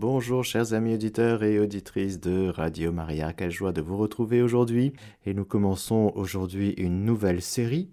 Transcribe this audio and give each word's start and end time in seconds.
Bonjour 0.00 0.44
chers 0.44 0.74
amis 0.74 0.94
auditeurs 0.94 1.42
et 1.42 1.58
auditrices 1.58 2.20
de 2.20 2.50
Radio 2.50 2.92
Maria, 2.92 3.32
quelle 3.32 3.50
joie 3.50 3.72
de 3.72 3.80
vous 3.80 3.96
retrouver 3.96 4.42
aujourd'hui. 4.42 4.92
Et 5.26 5.34
nous 5.34 5.44
commençons 5.44 6.12
aujourd'hui 6.14 6.70
une 6.76 7.04
nouvelle 7.04 7.42
série, 7.42 7.90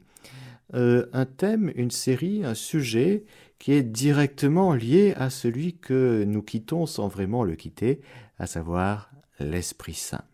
euh, 0.75 1.07
un 1.13 1.25
thème, 1.25 1.71
une 1.73 1.89
série, 1.89 2.45
un 2.45 2.53
sujet 2.53 3.25
qui 3.57 3.71
est 3.71 3.81
directement 3.81 4.75
lié 4.75 5.15
à 5.17 5.31
celui 5.31 5.77
que 5.77 6.23
nous 6.27 6.43
quittons 6.43 6.85
sans 6.85 7.07
vraiment 7.07 7.43
le 7.43 7.55
quitter, 7.55 8.01
à 8.37 8.45
savoir 8.45 9.09
l'Esprit 9.39 9.95
Saint. 9.95 10.25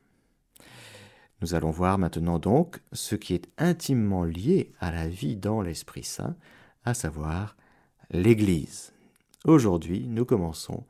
Nous 1.42 1.56
allons 1.56 1.72
voir 1.72 1.98
maintenant 1.98 2.38
donc 2.38 2.82
ce 2.92 3.16
qui 3.16 3.34
est 3.34 3.48
intimement 3.58 4.26
lié 4.26 4.74
à 4.82 4.92
la 4.92 5.08
vie 5.08 5.38
dans 5.38 5.62
l'Esprit 5.62 6.04
Saint, 6.04 6.36
à 6.84 6.94
savoir 6.94 7.56
l'Église. 8.10 8.92
Aujourd'hui, 9.46 10.06
nous 10.10 10.26
commençons 10.26 10.84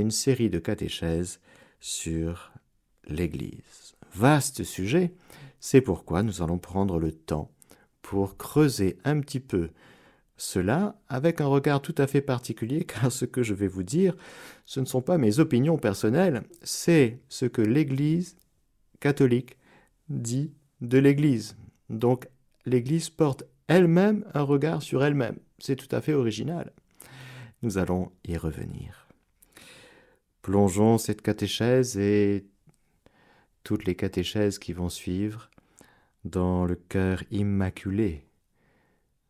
une 0.00 0.10
série 0.10 0.50
de 0.50 0.58
catéchèses 0.58 1.40
sur 1.80 2.52
l'Église. 3.06 3.96
Vaste 4.14 4.64
sujet, 4.64 5.12
c'est 5.60 5.80
pourquoi 5.80 6.22
nous 6.22 6.42
allons 6.42 6.58
prendre 6.58 6.98
le 6.98 7.12
temps 7.12 7.50
pour 8.02 8.36
creuser 8.36 8.98
un 9.04 9.20
petit 9.20 9.40
peu 9.40 9.70
cela 10.36 10.98
avec 11.08 11.40
un 11.40 11.46
regard 11.46 11.82
tout 11.82 11.94
à 11.98 12.06
fait 12.06 12.20
particulier, 12.20 12.84
car 12.86 13.12
ce 13.12 13.24
que 13.24 13.42
je 13.42 13.54
vais 13.54 13.68
vous 13.68 13.82
dire, 13.82 14.14
ce 14.64 14.80
ne 14.80 14.86
sont 14.86 15.02
pas 15.02 15.18
mes 15.18 15.40
opinions 15.40 15.76
personnelles, 15.76 16.42
c'est 16.62 17.20
ce 17.28 17.44
que 17.44 17.62
l'Église 17.62 18.36
catholique 19.00 19.56
dit 20.08 20.52
de 20.80 20.98
l'Église. 20.98 21.56
Donc 21.90 22.28
l'Église 22.64 23.10
porte 23.10 23.44
elle-même 23.66 24.24
un 24.32 24.42
regard 24.42 24.82
sur 24.82 25.04
elle-même. 25.04 25.38
C'est 25.58 25.76
tout 25.76 25.94
à 25.94 26.00
fait 26.00 26.14
original. 26.14 26.72
Nous 27.62 27.78
allons 27.78 28.12
y 28.24 28.36
revenir. 28.36 29.07
Plongeons 30.42 30.98
cette 30.98 31.22
catéchèse 31.22 31.96
et 31.98 32.46
toutes 33.64 33.84
les 33.84 33.96
catéchèses 33.96 34.58
qui 34.58 34.72
vont 34.72 34.88
suivre 34.88 35.50
dans 36.24 36.64
le 36.64 36.76
cœur 36.76 37.22
immaculé 37.30 38.24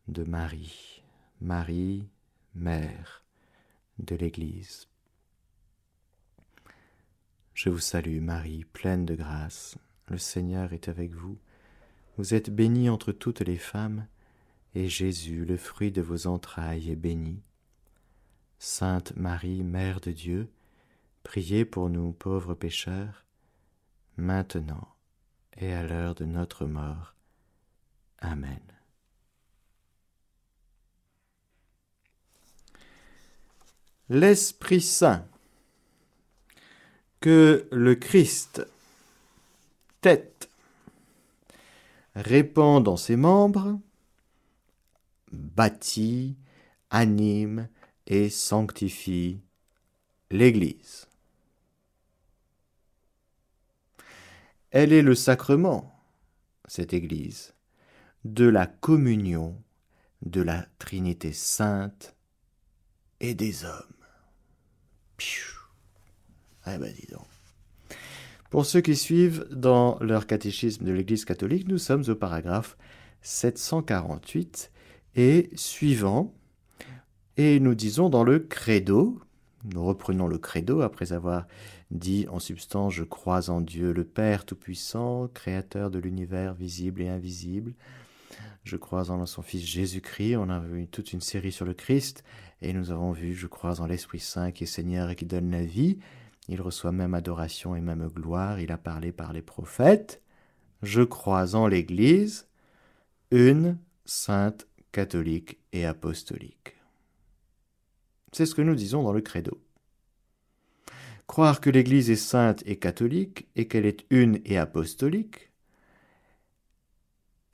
de 0.07 0.23
Marie. 0.23 1.03
Marie, 1.41 2.07
Mère 2.55 3.23
de 3.99 4.15
l'Église. 4.15 4.87
Je 7.53 7.69
vous 7.69 7.79
salue 7.79 8.21
Marie, 8.21 8.63
pleine 8.63 9.05
de 9.05 9.15
grâce, 9.15 9.77
le 10.07 10.17
Seigneur 10.17 10.73
est 10.73 10.87
avec 10.87 11.13
vous. 11.13 11.37
Vous 12.17 12.33
êtes 12.33 12.49
bénie 12.49 12.89
entre 12.89 13.11
toutes 13.11 13.41
les 13.41 13.57
femmes, 13.57 14.07
et 14.75 14.87
Jésus, 14.87 15.45
le 15.45 15.57
fruit 15.57 15.91
de 15.91 16.01
vos 16.01 16.27
entrailles, 16.27 16.91
est 16.91 16.95
béni. 16.95 17.41
Sainte 18.57 19.15
Marie, 19.15 19.63
Mère 19.63 19.99
de 19.99 20.11
Dieu, 20.11 20.49
priez 21.29 21.63
pour 21.63 21.91
nous 21.91 22.11
pauvres 22.11 22.55
pécheurs, 22.55 23.23
maintenant 24.17 24.95
et 25.57 25.71
à 25.71 25.83
l'heure 25.83 26.15
de 26.15 26.25
notre 26.25 26.65
mort. 26.65 27.13
Amen. 28.17 28.59
l'Esprit 34.09 34.81
Saint, 34.81 35.23
que 37.19 37.67
le 37.71 37.93
Christ, 37.93 38.65
tête, 40.01 40.49
répand 42.15 42.83
dans 42.83 42.97
ses 42.97 43.17
membres, 43.17 43.79
bâtit, 45.31 46.37
anime 46.89 47.69
et 48.07 48.31
sanctifie 48.31 49.41
l'Église. 50.31 51.08
Elle 54.71 54.93
est 54.93 55.01
le 55.01 55.15
sacrement, 55.15 55.99
cette 56.67 56.93
Église, 56.93 57.55
de 58.23 58.45
la 58.45 58.67
communion 58.67 59.61
de 60.21 60.41
la 60.41 60.67
Trinité 60.77 61.33
sainte 61.33 62.15
et 63.19 63.33
des 63.33 63.65
hommes. 63.65 64.05
Ah 66.65 66.77
ben 66.77 66.93
dis 66.93 67.07
donc. 67.11 67.25
Pour 68.51 68.65
ceux 68.65 68.81
qui 68.81 68.95
suivent 68.95 69.47
dans 69.51 69.97
leur 70.01 70.27
catéchisme 70.27 70.85
de 70.85 70.91
l'Église 70.91 71.25
catholique, 71.25 71.67
nous 71.67 71.77
sommes 71.79 72.03
au 72.07 72.15
paragraphe 72.15 72.77
748 73.21 74.71
et 75.15 75.49
suivant. 75.55 76.33
Et 77.37 77.59
nous 77.59 77.73
disons 77.73 78.09
dans 78.09 78.23
le 78.23 78.39
credo, 78.39 79.19
nous 79.63 79.83
reprenons 79.83 80.27
le 80.27 80.37
credo 80.37 80.81
après 80.81 81.11
avoir 81.11 81.47
dit 81.91 82.27
en 82.29 82.39
substance 82.39 82.93
Je 82.93 83.03
crois 83.03 83.49
en 83.49 83.61
Dieu 83.61 83.91
le 83.91 84.03
Père 84.03 84.45
Tout-Puissant, 84.45 85.27
Créateur 85.33 85.91
de 85.91 85.99
l'univers 85.99 86.53
visible 86.53 87.01
et 87.01 87.09
invisible. 87.09 87.73
Je 88.63 88.77
crois 88.77 89.09
en 89.09 89.25
son 89.25 89.41
Fils 89.41 89.65
Jésus-Christ. 89.65 90.35
On 90.35 90.49
a 90.49 90.59
vu 90.59 90.87
toute 90.87 91.13
une 91.13 91.21
série 91.21 91.51
sur 91.51 91.65
le 91.65 91.73
Christ 91.73 92.23
et 92.61 92.73
nous 92.73 92.91
avons 92.91 93.11
vu, 93.11 93.33
je 93.33 93.47
crois, 93.47 93.81
en 93.81 93.85
l'Esprit 93.85 94.19
Saint 94.19 94.51
qui 94.51 94.65
est 94.65 94.67
Seigneur 94.67 95.09
et 95.09 95.15
qui 95.15 95.25
donne 95.25 95.51
la 95.51 95.63
vie. 95.63 95.99
Il 96.47 96.61
reçoit 96.61 96.91
même 96.91 97.13
adoration 97.13 97.75
et 97.75 97.81
même 97.81 98.07
gloire. 98.07 98.59
Il 98.59 98.71
a 98.71 98.77
parlé 98.77 99.11
par 99.11 99.33
les 99.33 99.41
prophètes. 99.41 100.21
Je 100.81 101.01
crois 101.01 101.55
en 101.55 101.67
l'Église, 101.67 102.47
une, 103.31 103.77
sainte, 104.05 104.67
catholique 104.91 105.59
et 105.73 105.85
apostolique. 105.85 106.75
C'est 108.31 108.45
ce 108.45 108.55
que 108.55 108.61
nous 108.61 108.75
disons 108.75 109.03
dans 109.03 109.11
le 109.11 109.21
credo. 109.21 109.59
Croire 111.29 111.61
que 111.61 111.69
l'Église 111.69 112.09
est 112.09 112.15
sainte 112.15 112.63
et 112.65 112.79
catholique 112.79 113.47
et 113.55 113.67
qu'elle 113.67 113.85
est 113.85 114.03
une 114.09 114.41
et 114.45 114.57
apostolique, 114.57 115.51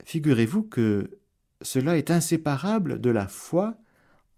figurez-vous 0.02 0.62
que 0.62 1.20
cela 1.60 1.98
est 1.98 2.10
inséparable 2.10 3.02
de 3.02 3.10
la 3.10 3.28
foi 3.28 3.76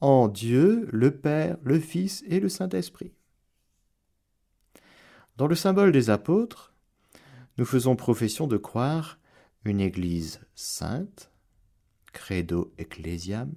en 0.00 0.26
Dieu, 0.26 0.88
le 0.90 1.16
Père, 1.16 1.56
le 1.62 1.78
Fils 1.78 2.24
et 2.26 2.40
le 2.40 2.48
Saint-Esprit. 2.48 3.12
Dans 5.36 5.46
le 5.46 5.54
symbole 5.54 5.92
des 5.92 6.10
apôtres, 6.10 6.74
nous 7.58 7.64
faisons 7.64 7.94
profession 7.94 8.48
de 8.48 8.56
croire 8.56 9.20
une 9.64 9.80
Église 9.80 10.40
sainte, 10.56 11.30
credo 12.12 12.74
ecclesiam. 12.76 13.54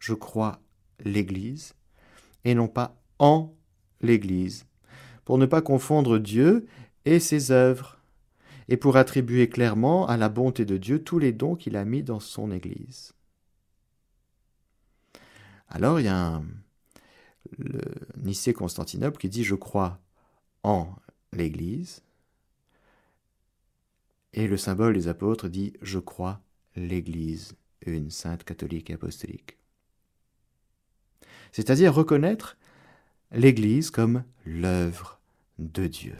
Je 0.00 0.12
crois 0.12 0.60
l'Église 0.98 1.76
et 2.42 2.56
non 2.56 2.66
pas 2.66 3.00
en 3.20 3.54
l'Église, 4.04 4.66
pour 5.24 5.38
ne 5.38 5.46
pas 5.46 5.62
confondre 5.62 6.18
Dieu 6.18 6.66
et 7.04 7.18
ses 7.18 7.50
œuvres, 7.50 7.98
et 8.68 8.76
pour 8.76 8.96
attribuer 8.96 9.48
clairement 9.48 10.06
à 10.06 10.16
la 10.16 10.28
bonté 10.28 10.64
de 10.64 10.76
Dieu 10.76 11.02
tous 11.02 11.18
les 11.18 11.32
dons 11.32 11.54
qu'il 11.54 11.76
a 11.76 11.84
mis 11.84 12.02
dans 12.02 12.20
son 12.20 12.50
Église. 12.50 13.12
Alors 15.68 16.00
il 16.00 16.04
y 16.06 16.08
a 16.08 16.42
le 17.58 17.80
Nicée-Constantinople 18.16 19.18
qui 19.18 19.28
dit 19.28 19.44
Je 19.44 19.54
crois 19.54 19.98
en 20.62 20.88
l'Église. 21.32 22.02
Et 24.32 24.48
le 24.48 24.56
symbole 24.56 24.94
des 24.94 25.08
apôtres 25.08 25.48
dit 25.48 25.74
Je 25.82 25.98
crois 25.98 26.40
l'Église, 26.76 27.54
une 27.86 28.10
sainte 28.10 28.44
catholique 28.44 28.90
et 28.90 28.94
apostolique. 28.94 29.58
C'est-à-dire 31.52 31.94
reconnaître 31.94 32.56
l'Église 33.34 33.90
comme 33.90 34.22
l'œuvre 34.46 35.20
de 35.58 35.86
Dieu. 35.88 36.14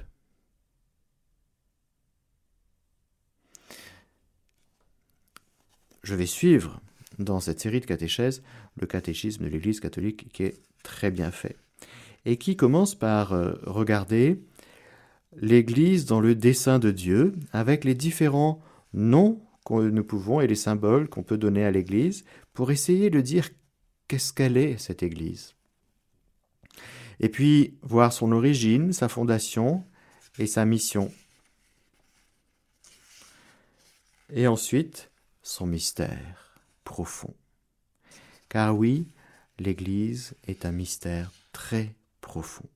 Je 6.03 6.15
vais 6.15 6.27
suivre 6.27 6.81
dans 7.19 7.39
cette 7.39 7.61
série 7.61 7.81
de 7.81 7.87
catéchèses 7.87 8.43
le 8.81 8.87
catéchisme 8.87 9.45
de 9.45 9.49
l'Église 9.49 9.79
catholique 9.79 10.29
qui 10.33 10.43
est 10.43 10.61
très 10.83 11.11
bien 11.11 11.31
fait 11.31 11.57
et 12.25 12.37
qui 12.37 12.57
commence 12.57 12.97
par 12.97 13.33
euh, 13.33 13.55
regarder 13.63 14.43
l'Église 15.37 16.07
dans 16.07 16.21
le 16.21 16.35
dessein 16.35 16.81
de 16.81 16.91
Dieu 16.91 17.35
avec 17.53 17.85
les 17.85 17.95
différents 17.95 18.61
noms 18.93 19.41
que 19.65 19.89
nous 19.89 20.05
pouvons 20.05 20.41
et 20.41 20.47
les 20.47 20.57
symboles 20.57 21.09
qu'on 21.09 21.23
peut 21.23 21.39
donner 21.39 21.65
à 21.65 21.71
l'Église 21.71 22.25
pour 22.53 22.73
essayer 22.73 23.09
de 23.09 23.21
dire 23.21 23.49
qu'est-ce 24.09 24.33
qu'elle 24.33 24.57
est 24.57 24.79
cette 24.79 25.03
Église. 25.03 25.55
Et 27.21 27.29
puis 27.29 27.77
voir 27.83 28.13
son 28.13 28.33
origine, 28.33 28.93
sa 28.93 29.09
fondation 29.09 29.85
et 30.39 30.47
sa 30.47 30.65
mission. 30.65 31.13
Et 34.33 34.47
ensuite 34.47 35.11
son 35.43 35.67
mystère 35.67 36.61
profond. 36.85 37.35
Car 38.49 38.77
oui, 38.77 39.07
l'Église 39.59 40.35
est 40.47 40.65
un 40.65 40.73
mystère 40.73 41.31
très 41.53 41.95
profond. 42.21 42.69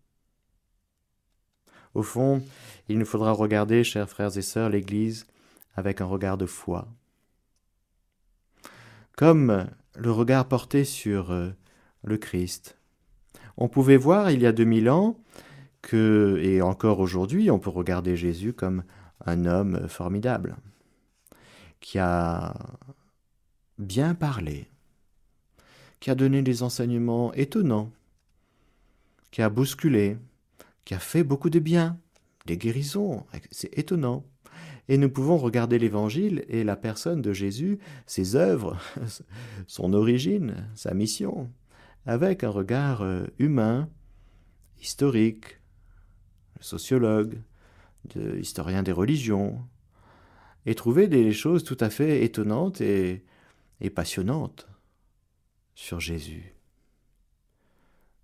Au 1.95 2.03
fond, 2.03 2.45
il 2.89 2.99
nous 2.99 3.07
faudra 3.07 3.33
regarder, 3.33 3.83
chers 3.83 4.09
frères 4.09 4.37
et 4.37 4.43
sœurs, 4.43 4.69
l'Église 4.69 5.27
avec 5.75 6.01
un 6.01 6.05
regard 6.05 6.39
de 6.39 6.47
foi. 6.47 6.89
Comme 9.17 9.69
le 9.97 10.13
regard 10.13 10.47
porté 10.47 10.85
sur 10.85 11.33
euh, 11.33 11.51
le 12.05 12.19
Christ. 12.19 12.78
On 13.61 13.69
pouvait 13.69 13.97
voir 13.97 14.31
il 14.31 14.41
y 14.41 14.47
a 14.47 14.53
2000 14.53 14.89
ans 14.89 15.19
que, 15.83 16.39
et 16.41 16.63
encore 16.63 17.01
aujourd'hui, 17.01 17.51
on 17.51 17.59
peut 17.59 17.71
regarder 17.71 18.17
Jésus 18.17 18.53
comme 18.53 18.85
un 19.27 19.47
homme 19.47 19.89
formidable, 19.89 20.57
qui 21.81 21.99
a 21.99 22.55
bien 23.77 24.15
parlé, 24.15 24.69
qui 25.99 26.11
a 26.11 26.15
donné 26.15 26.43
des 26.43 26.63
enseignements 26.63 27.35
étonnants, 27.35 27.91
qui 29.33 29.43
a 29.43 29.51
bousculé, 29.51 30.19
qui 30.85 30.95
a 30.95 31.01
fait 31.01 31.25
beaucoup 31.25 31.51
de 31.51 31.59
bien, 31.59 31.99
des 32.47 32.57
guérisons, 32.57 33.27
c'est 33.51 33.77
étonnant. 33.77 34.25
Et 34.89 34.99
nous 34.99 35.11
pouvons 35.11 35.37
regarder 35.37 35.81
l'Évangile 35.81 36.45
et 36.49 36.63
la 36.63 36.77
personne 36.77 37.23
de 37.23 37.33
Jésus, 37.33 37.81
ses 38.07 38.37
œuvres, 38.37 38.79
son 39.67 39.93
origine, 39.95 40.69
sa 40.77 40.95
mission, 40.95 41.51
avec 42.09 42.43
un 42.43 42.49
regard 42.49 43.03
euh, 43.03 43.27
humain, 43.39 43.87
historique, 44.81 45.61
sociologue, 46.59 47.39
historien 48.41 48.83
des 48.83 48.93
religions, 48.93 49.63
et 50.65 50.75
trouver 50.75 51.07
des 51.07 51.33
choses 51.33 51.65
tout 51.65 51.77
à 51.81 51.91
fait 51.91 52.25
étonnantes 52.25 52.81
et, 52.81 53.25
et 53.83 53.91
passionnantes 53.91 54.67
sur 55.75 56.01
Jésus. 56.01 56.55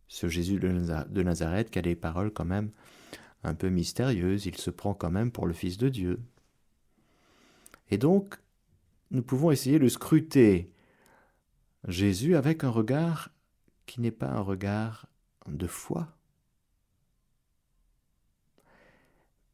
Ce 0.08 0.28
Jésus 0.28 0.58
de 0.58 1.22
Nazareth 1.22 1.70
qui 1.70 1.78
a 1.78 1.82
des 1.82 1.94
paroles 1.94 2.32
quand 2.32 2.46
même 2.46 2.70
un 3.42 3.54
peu 3.54 3.68
mystérieuses, 3.68 4.46
il 4.46 4.56
se 4.56 4.70
prend 4.70 4.94
quand 4.94 5.10
même 5.10 5.30
pour 5.30 5.46
le 5.46 5.52
Fils 5.52 5.76
de 5.76 5.90
Dieu. 5.90 6.20
Et 7.90 7.98
donc, 7.98 8.36
nous 9.10 9.22
pouvons 9.22 9.50
essayer 9.50 9.78
de 9.78 9.88
scruter 9.88 10.72
Jésus 11.86 12.34
avec 12.34 12.64
un 12.64 12.70
regard 12.70 13.33
qui 13.86 14.00
n'est 14.00 14.10
pas 14.10 14.28
un 14.28 14.40
regard 14.40 15.06
de 15.46 15.66
foi. 15.66 16.08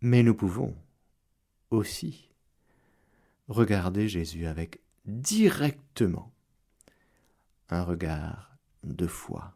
Mais 0.00 0.22
nous 0.22 0.34
pouvons 0.34 0.74
aussi 1.70 2.30
regarder 3.48 4.08
Jésus 4.08 4.46
avec 4.46 4.80
directement 5.04 6.32
un 7.68 7.82
regard 7.82 8.56
de 8.84 9.06
foi. 9.06 9.54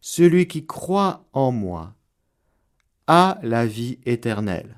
Celui 0.00 0.46
qui 0.46 0.66
croit 0.66 1.24
en 1.32 1.52
moi 1.52 1.94
a 3.06 3.38
la 3.42 3.66
vie 3.66 3.98
éternelle. 4.06 4.76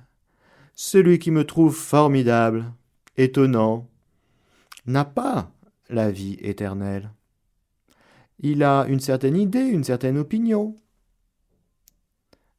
Celui 0.74 1.18
qui 1.18 1.30
me 1.30 1.46
trouve 1.46 1.76
formidable, 1.76 2.72
étonnant, 3.16 3.88
n'a 4.86 5.04
pas 5.04 5.52
la 5.88 6.10
vie 6.10 6.38
éternelle. 6.40 7.10
Il 8.42 8.64
a 8.64 8.86
une 8.88 9.00
certaine 9.00 9.36
idée, 9.36 9.60
une 9.60 9.84
certaine 9.84 10.18
opinion, 10.18 10.76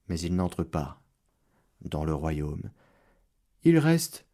mais 0.08 0.20
il 0.20 0.36
n'entre 0.36 0.64
pas 0.64 1.02
dans 1.82 2.06
le 2.06 2.14
royaume. 2.14 2.72
Il 3.64 3.78
reste 3.78 4.26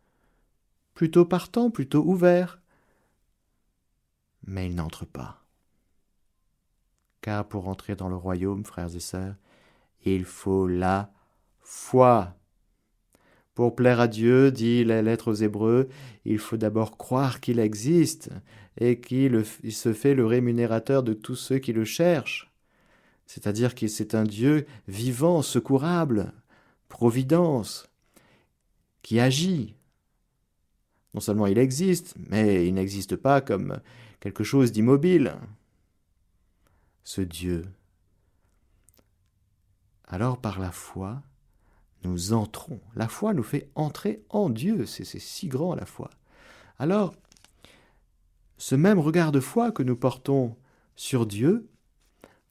plutôt 0.93 1.25
partant, 1.25 1.71
plutôt 1.71 2.03
ouvert, 2.03 2.61
mais 4.45 4.67
il 4.67 4.75
n'entre 4.75 5.05
pas. 5.05 5.43
Car 7.21 7.47
pour 7.47 7.67
entrer 7.67 7.95
dans 7.95 8.09
le 8.09 8.15
royaume, 8.15 8.63
frères 8.63 8.95
et 8.95 8.99
sœurs, 8.99 9.35
il 10.05 10.25
faut 10.25 10.67
la 10.67 11.11
foi. 11.59 12.35
Pour 13.53 13.75
plaire 13.75 13.99
à 13.99 14.07
Dieu, 14.07 14.51
dit 14.51 14.83
la 14.83 15.01
lettre 15.01 15.31
aux 15.31 15.35
Hébreux, 15.35 15.89
il 16.25 16.37
faut 16.37 16.57
d'abord 16.57 16.97
croire 16.97 17.41
qu'il 17.41 17.59
existe 17.59 18.29
et 18.79 18.99
qu'il 18.99 19.45
se 19.45 19.93
fait 19.93 20.15
le 20.15 20.25
rémunérateur 20.25 21.03
de 21.03 21.13
tous 21.13 21.35
ceux 21.35 21.59
qui 21.59 21.73
le 21.73 21.85
cherchent. 21.85 22.51
C'est-à-dire 23.25 23.75
que 23.75 23.87
c'est 23.87 24.15
un 24.15 24.23
Dieu 24.23 24.65
vivant, 24.87 25.41
secourable, 25.43 26.33
providence, 26.87 27.89
qui 29.03 29.19
agit. 29.19 29.75
Non 31.13 31.19
seulement 31.19 31.45
il 31.45 31.57
existe, 31.57 32.15
mais 32.29 32.67
il 32.67 32.73
n'existe 32.73 33.15
pas 33.15 33.41
comme 33.41 33.79
quelque 34.19 34.43
chose 34.43 34.71
d'immobile. 34.71 35.35
Ce 37.03 37.21
Dieu. 37.21 37.65
Alors 40.07 40.39
par 40.39 40.59
la 40.59 40.71
foi, 40.71 41.21
nous 42.03 42.33
entrons. 42.33 42.79
La 42.95 43.07
foi 43.07 43.33
nous 43.33 43.43
fait 43.43 43.69
entrer 43.75 44.23
en 44.29 44.49
Dieu. 44.49 44.85
C'est 44.85 45.03
si 45.05 45.47
grand 45.47 45.75
la 45.75 45.85
foi. 45.85 46.09
Alors, 46.77 47.13
ce 48.59 48.75
même 48.75 48.99
regard 48.99 49.31
de 49.31 49.39
foi 49.39 49.71
que 49.71 49.81
nous 49.81 49.95
portons 49.95 50.55
sur 50.95 51.25
Dieu, 51.25 51.67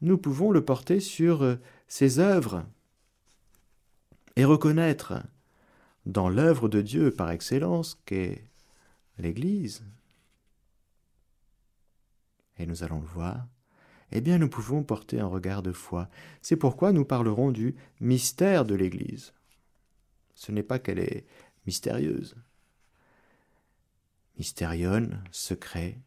nous 0.00 0.18
pouvons 0.18 0.50
le 0.50 0.64
porter 0.64 0.98
sur 0.98 1.42
euh, 1.42 1.54
ses 1.86 2.18
œuvres 2.18 2.66
et 4.34 4.44
reconnaître 4.44 5.22
dans 6.04 6.28
l'œuvre 6.28 6.68
de 6.68 6.82
Dieu 6.82 7.12
par 7.12 7.30
excellence 7.30 8.00
qu'est 8.06 8.42
l'Église, 9.18 9.84
et 12.58 12.66
nous 12.66 12.82
allons 12.82 13.00
le 13.00 13.06
voir, 13.06 13.46
eh 14.10 14.20
bien 14.20 14.38
nous 14.38 14.48
pouvons 14.48 14.82
porter 14.82 15.20
un 15.20 15.26
regard 15.26 15.62
de 15.62 15.70
foi. 15.70 16.08
C'est 16.42 16.56
pourquoi 16.56 16.90
nous 16.90 17.04
parlerons 17.04 17.52
du 17.52 17.76
mystère 18.00 18.64
de 18.64 18.74
l'Église 18.74 19.32
ce 20.38 20.52
n'est 20.52 20.62
pas 20.62 20.78
qu'elle 20.78 21.00
est 21.00 21.26
mystérieuse. 21.66 22.36
Mystérion, 24.38 25.10
secret, 25.32 25.98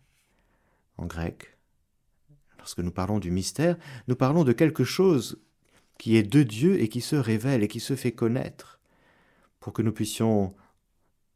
en 0.98 1.06
grec. 1.06 1.58
Lorsque 2.58 2.80
nous 2.80 2.92
parlons 2.92 3.20
du 3.20 3.32
mystère, 3.32 3.78
nous 4.08 4.16
parlons 4.16 4.44
de 4.44 4.54
quelque 4.54 4.84
chose 4.84 5.42
qui 5.98 6.16
est 6.16 6.24
de 6.24 6.44
Dieu 6.44 6.80
et 6.80 6.90
qui 6.90 7.02
se 7.02 7.16
révèle 7.16 7.64
et 7.64 7.68
qui 7.68 7.80
se 7.80 7.96
fait 7.96 8.12
connaître, 8.12 8.80
pour 9.60 9.74
que 9.74 9.82
nous 9.82 9.92
puissions 9.92 10.56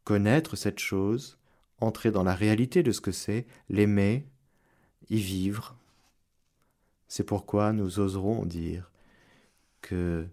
connaître 0.03 0.55
cette 0.55 0.79
chose, 0.79 1.37
entrer 1.79 2.11
dans 2.11 2.23
la 2.23 2.33
réalité 2.33 2.81
de 2.81 2.91
ce 2.91 3.01
que 3.01 3.11
c'est, 3.11 3.45
l'aimer, 3.69 4.25
y 5.09 5.17
vivre. 5.17 5.75
C'est 7.07 7.23
pourquoi 7.23 7.73
nous 7.73 7.99
oserons 7.99 8.45
dire 8.45 8.89
que 9.81 10.27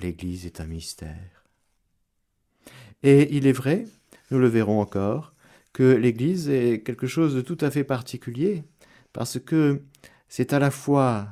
l'Église 0.00 0.46
est 0.46 0.60
un 0.60 0.66
mystère. 0.66 1.44
Et 3.02 3.36
il 3.36 3.46
est 3.46 3.52
vrai, 3.52 3.86
nous 4.30 4.38
le 4.38 4.48
verrons 4.48 4.80
encore, 4.80 5.34
l'Église 5.82 6.48
est 6.48 6.82
quelque 6.82 7.06
chose 7.06 7.34
de 7.34 7.40
tout 7.40 7.58
à 7.60 7.70
fait 7.70 7.84
particulier, 7.84 8.64
parce 9.12 9.38
que 9.38 9.82
c'est 10.28 10.52
à 10.52 10.58
la 10.58 10.70
fois 10.70 11.28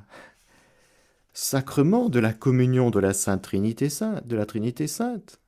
sacrement 1.32 2.08
de 2.08 2.18
la 2.18 2.32
communion 2.32 2.90
de 2.90 2.98
la 2.98 3.14
Sainte 3.14 3.42
Trinité 3.42 3.88
Sainte, 3.88 4.26
de 4.26 4.36
la 4.36 4.46
Trinité 4.46 4.86
Sainte. 4.86 5.40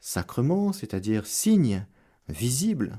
Sacrement, 0.00 0.72
c'est-à-dire 0.72 1.26
signe 1.26 1.86
visible. 2.28 2.98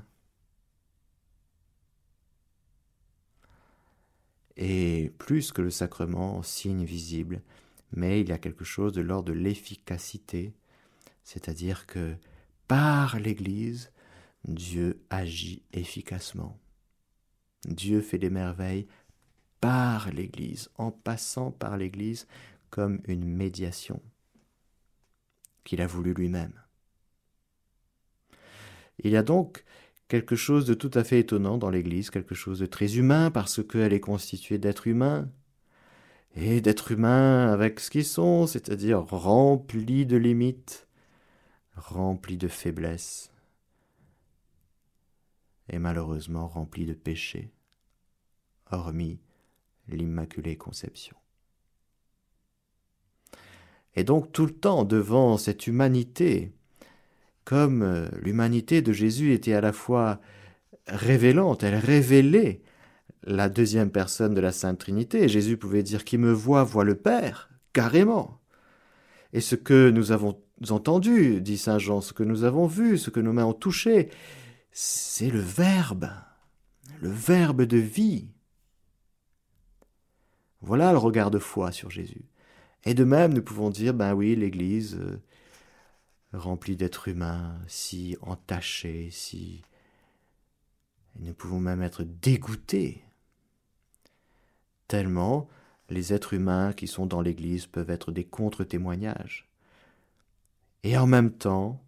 Et 4.55 5.11
plus 5.17 5.51
que 5.51 5.61
le 5.61 5.71
sacrement, 5.71 6.43
signe 6.43 6.85
visible, 6.85 7.41
mais 7.91 8.21
il 8.21 8.29
y 8.29 8.31
a 8.31 8.37
quelque 8.37 8.63
chose 8.63 8.93
de 8.93 9.01
l'ordre 9.01 9.29
de 9.29 9.33
l'efficacité 9.33 10.53
c'est-à-dire 11.23 11.85
que 11.85 12.15
par 12.67 13.19
l'Église, 13.19 13.91
Dieu 14.45 15.03
agit 15.09 15.63
efficacement. 15.71 16.59
Dieu 17.65 18.01
fait 18.01 18.17
des 18.17 18.29
merveilles 18.29 18.87
par 19.61 20.11
l'Église, 20.11 20.69
en 20.77 20.91
passant 20.91 21.51
par 21.51 21.77
l'Église 21.77 22.27
comme 22.69 22.99
une 23.05 23.23
médiation 23.23 24.01
qu'il 25.63 25.81
a 25.81 25.87
voulu 25.87 26.13
lui-même. 26.13 26.59
Il 28.99 29.11
y 29.11 29.17
a 29.17 29.23
donc 29.23 29.63
quelque 30.09 30.35
chose 30.35 30.65
de 30.65 30.73
tout 30.73 30.91
à 30.93 31.03
fait 31.03 31.19
étonnant 31.19 31.57
dans 31.57 31.69
l'Église, 31.69 32.09
quelque 32.09 32.35
chose 32.35 32.59
de 32.59 32.65
très 32.65 32.97
humain 32.97 33.31
parce 33.31 33.63
qu'elle 33.63 33.93
est 33.93 33.99
constituée 34.01 34.57
d'êtres 34.57 34.87
humains, 34.87 35.29
et 36.35 36.61
d'êtres 36.61 36.91
humains 36.91 37.51
avec 37.51 37.79
ce 37.79 37.89
qu'ils 37.89 38.05
sont, 38.05 38.47
c'est-à-dire 38.47 38.99
remplis 38.99 40.05
de 40.05 40.17
limites, 40.17 40.87
rempli 41.75 42.37
de 42.37 42.47
faiblesses 42.47 43.32
et 45.69 45.79
malheureusement 45.79 46.47
rempli 46.47 46.85
de 46.85 46.93
péchés, 46.93 47.51
hormis 48.71 49.19
l'Immaculée 49.87 50.57
Conception. 50.57 51.15
Et 53.95 54.03
donc 54.03 54.31
tout 54.31 54.45
le 54.45 54.53
temps 54.53 54.85
devant 54.85 55.37
cette 55.37 55.67
humanité, 55.67 56.51
comme 57.45 57.83
euh, 57.83 58.07
l'humanité 58.21 58.81
de 58.81 58.91
Jésus 58.91 59.33
était 59.33 59.53
à 59.53 59.61
la 59.61 59.73
fois 59.73 60.19
révélante, 60.87 61.63
elle 61.63 61.75
révélait 61.75 62.61
la 63.25 63.49
deuxième 63.49 63.91
personne 63.91 64.33
de 64.33 64.41
la 64.41 64.51
Sainte 64.51 64.79
Trinité. 64.79 65.27
Jésus 65.29 65.57
pouvait 65.57 65.83
dire 65.83 66.03
Qui 66.03 66.17
me 66.17 66.31
voit, 66.31 66.63
voit 66.63 66.83
le 66.83 66.95
Père, 66.95 67.49
carrément. 67.71 68.39
Et 69.31 69.41
ce 69.41 69.55
que 69.55 69.89
nous 69.89 70.11
avons 70.11 70.39
entendu, 70.69 71.41
dit 71.41 71.57
Saint 71.57 71.79
Jean, 71.79 72.01
ce 72.01 72.13
que 72.13 72.23
nous 72.23 72.43
avons 72.43 72.67
vu, 72.67 72.97
ce 72.97 73.09
que 73.09 73.19
nos 73.19 73.33
mains 73.33 73.45
ont 73.45 73.53
touché, 73.53 74.09
c'est 74.73 75.29
le 75.29 75.39
Verbe, 75.39 76.09
le 76.99 77.09
Verbe 77.09 77.61
de 77.61 77.77
vie. 77.77 78.27
Voilà 80.61 80.91
le 80.91 80.97
regard 80.97 81.29
de 81.29 81.39
foi 81.39 81.71
sur 81.71 81.91
Jésus. 81.91 82.25
Et 82.83 82.95
de 82.95 83.03
même, 83.03 83.33
nous 83.33 83.43
pouvons 83.43 83.69
dire, 83.69 83.93
ben 83.93 84.13
oui, 84.13 84.35
l'Église, 84.35 84.95
euh, 84.95 85.21
remplie 86.33 86.75
d'êtres 86.75 87.07
humains, 87.07 87.57
si 87.67 88.17
entachés, 88.21 89.09
si... 89.11 89.61
nous 91.19 91.33
pouvons 91.33 91.59
même 91.59 91.83
être 91.83 92.03
dégoûtés, 92.03 93.03
tellement 94.87 95.47
les 95.89 96.13
êtres 96.13 96.33
humains 96.33 96.73
qui 96.73 96.87
sont 96.87 97.05
dans 97.05 97.21
l'Église 97.21 97.67
peuvent 97.67 97.91
être 97.91 98.11
des 98.11 98.23
contre-témoignages. 98.23 99.47
Et 100.83 100.97
en 100.97 101.05
même 101.05 101.31
temps, 101.31 101.81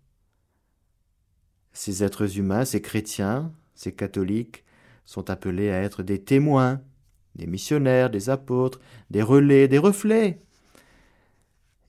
ces 1.76 2.04
êtres 2.04 2.40
humains, 2.40 2.66
ces 2.66 2.82
chrétiens, 2.82 3.52
ces 3.76 3.94
catholiques, 3.94 4.64
sont 5.04 5.30
appelés 5.30 5.70
à 5.70 5.82
être 5.82 6.04
des 6.04 6.24
témoins, 6.24 6.82
des 7.36 7.48
missionnaires, 7.48 8.10
des 8.10 8.30
apôtres, 8.30 8.80
des 9.12 9.22
relais, 9.22 9.68
des 9.68 9.78
reflets. 9.78 10.42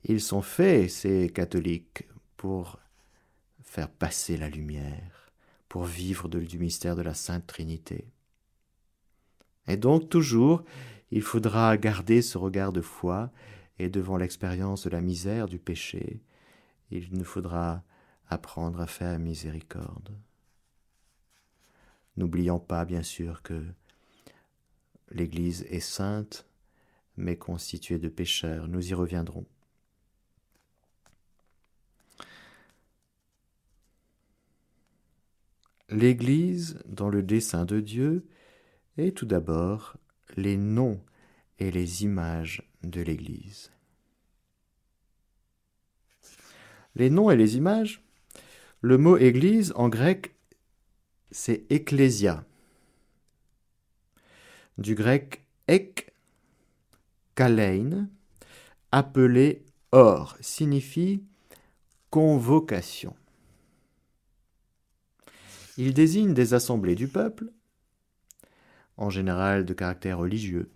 Ils 0.03 0.21
sont 0.21 0.41
faits, 0.41 0.89
ces 0.89 1.29
catholiques, 1.29 2.07
pour 2.35 2.79
faire 3.63 3.89
passer 3.89 4.35
la 4.35 4.49
lumière, 4.49 5.31
pour 5.69 5.85
vivre 5.85 6.27
du 6.27 6.59
mystère 6.59 6.95
de 6.95 7.01
la 7.01 7.13
Sainte 7.13 7.47
Trinité. 7.47 8.05
Et 9.67 9.77
donc 9.77 10.09
toujours, 10.09 10.63
il 11.11 11.21
faudra 11.21 11.77
garder 11.77 12.21
ce 12.21 12.37
regard 12.37 12.73
de 12.73 12.81
foi, 12.81 13.31
et 13.79 13.89
devant 13.89 14.17
l'expérience 14.17 14.83
de 14.83 14.89
la 14.89 15.01
misère, 15.01 15.47
du 15.47 15.59
péché, 15.59 16.19
il 16.91 17.07
nous 17.11 17.23
faudra 17.23 17.83
apprendre 18.29 18.81
à 18.81 18.87
faire 18.87 19.19
miséricorde. 19.19 20.15
N'oublions 22.17 22.59
pas, 22.59 22.83
bien 22.85 23.03
sûr, 23.03 23.41
que 23.41 23.63
l'Église 25.11 25.65
est 25.69 25.79
sainte, 25.79 26.45
mais 27.15 27.37
constituée 27.37 27.99
de 27.99 28.09
pécheurs. 28.09 28.67
Nous 28.67 28.89
y 28.89 28.93
reviendrons. 28.93 29.45
L'Église, 35.89 36.79
dans 36.85 37.09
le 37.09 37.23
dessein 37.23 37.65
de 37.65 37.79
Dieu, 37.79 38.27
est 38.97 39.15
tout 39.15 39.25
d'abord 39.25 39.95
les 40.35 40.57
noms 40.57 41.01
et 41.59 41.71
les 41.71 42.03
images 42.03 42.61
de 42.83 43.01
l'Église. 43.01 43.71
Les 46.95 47.09
noms 47.09 47.29
et 47.29 47.37
les 47.37 47.57
images 47.57 48.01
le 48.81 48.97
mot 48.97 49.17
Église 49.17 49.73
en 49.75 49.89
grec, 49.89 50.35
c'est 51.31 51.65
ecclésia. 51.71 52.45
Du 54.77 54.93
grec 54.93 55.43
ek, 55.67 56.13
kalein, 57.35 58.07
appelé 58.91 59.65
or, 59.91 60.37
signifie 60.41 61.23
convocation. 62.11 63.15
Il 65.77 65.93
désigne 65.93 66.33
des 66.33 66.53
assemblées 66.53 66.95
du 66.95 67.07
peuple, 67.07 67.51
en 68.95 69.09
général 69.09 69.65
de 69.65 69.73
caractère 69.73 70.19
religieux. 70.19 70.71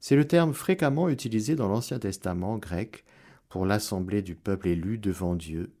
C'est 0.00 0.16
le 0.16 0.26
terme 0.26 0.52
fréquemment 0.52 1.08
utilisé 1.08 1.54
dans 1.54 1.68
l'Ancien 1.68 1.98
Testament 1.98 2.58
grec 2.58 3.04
pour 3.48 3.66
l'assemblée 3.66 4.22
du 4.22 4.34
peuple 4.34 4.68
élu 4.68 4.98
devant 4.98 5.34
Dieu 5.34 5.72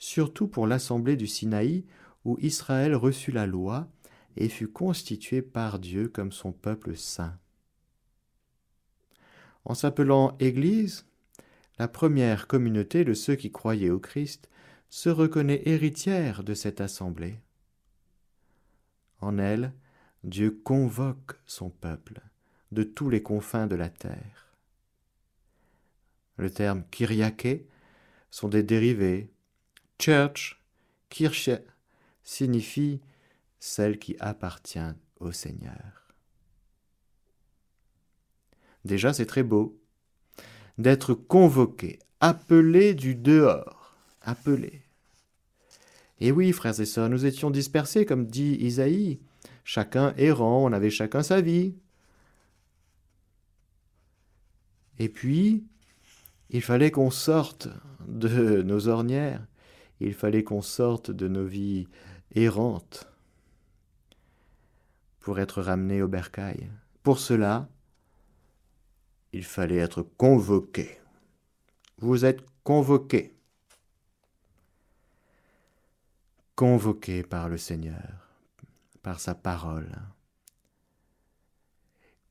surtout 0.00 0.48
pour 0.48 0.66
l'assemblée 0.66 1.16
du 1.16 1.28
Sinaï 1.28 1.84
où 2.24 2.36
Israël 2.40 2.96
reçut 2.96 3.30
la 3.30 3.46
loi 3.46 3.86
et 4.36 4.48
fut 4.48 4.68
constitué 4.68 5.42
par 5.42 5.78
Dieu 5.78 6.08
comme 6.08 6.32
son 6.32 6.52
peuple 6.52 6.96
saint. 6.96 7.38
En 9.64 9.74
s'appelant 9.74 10.36
Église, 10.40 11.06
la 11.78 11.86
première 11.86 12.46
communauté 12.46 13.04
de 13.04 13.14
ceux 13.14 13.36
qui 13.36 13.52
croyaient 13.52 13.90
au 13.90 14.00
Christ 14.00 14.48
se 14.88 15.10
reconnaît 15.10 15.62
héritière 15.66 16.42
de 16.44 16.54
cette 16.54 16.80
assemblée. 16.80 17.38
En 19.20 19.38
elle, 19.38 19.72
Dieu 20.24 20.50
convoque 20.64 21.38
son 21.46 21.68
peuple 21.68 22.22
de 22.72 22.82
tous 22.82 23.10
les 23.10 23.22
confins 23.22 23.66
de 23.66 23.76
la 23.76 23.90
terre. 23.90 24.56
Le 26.38 26.50
terme 26.50 26.84
Kyriake 26.90 27.66
sont 28.30 28.48
des 28.48 28.62
dérivés 28.62 29.30
Church, 30.00 30.58
Kirche, 31.10 31.50
signifie 32.24 33.00
celle 33.58 33.98
qui 33.98 34.16
appartient 34.18 34.78
au 35.18 35.30
Seigneur. 35.30 36.14
Déjà, 38.86 39.12
c'est 39.12 39.26
très 39.26 39.42
beau 39.42 39.78
d'être 40.78 41.12
convoqué, 41.12 41.98
appelé 42.20 42.94
du 42.94 43.14
dehors, 43.14 43.94
appelé. 44.22 44.82
Et 46.18 46.32
oui, 46.32 46.52
frères 46.52 46.80
et 46.80 46.86
sœurs, 46.86 47.10
nous 47.10 47.26
étions 47.26 47.50
dispersés, 47.50 48.06
comme 48.06 48.26
dit 48.26 48.54
Isaïe, 48.54 49.20
chacun 49.64 50.14
errant, 50.16 50.64
on 50.64 50.72
avait 50.72 50.88
chacun 50.88 51.22
sa 51.22 51.42
vie. 51.42 51.74
Et 54.98 55.10
puis, 55.10 55.64
il 56.48 56.62
fallait 56.62 56.90
qu'on 56.90 57.10
sorte 57.10 57.68
de 58.08 58.62
nos 58.62 58.88
ornières 58.88 59.46
il 60.00 60.14
fallait 60.14 60.44
qu'on 60.44 60.62
sorte 60.62 61.10
de 61.10 61.28
nos 61.28 61.44
vies 61.44 61.86
errantes 62.34 63.06
pour 65.20 65.38
être 65.38 65.60
ramené 65.62 66.02
au 66.02 66.08
bercail. 66.08 66.70
Pour 67.02 67.18
cela, 67.18 67.68
il 69.32 69.44
fallait 69.44 69.76
être 69.76 70.02
convoqué. 70.02 70.98
Vous 71.98 72.24
êtes 72.24 72.40
convoqué. 72.64 73.34
Convoqué 76.56 77.22
par 77.22 77.48
le 77.48 77.56
Seigneur, 77.58 78.28
par 79.02 79.20
sa 79.20 79.34
parole. 79.34 79.96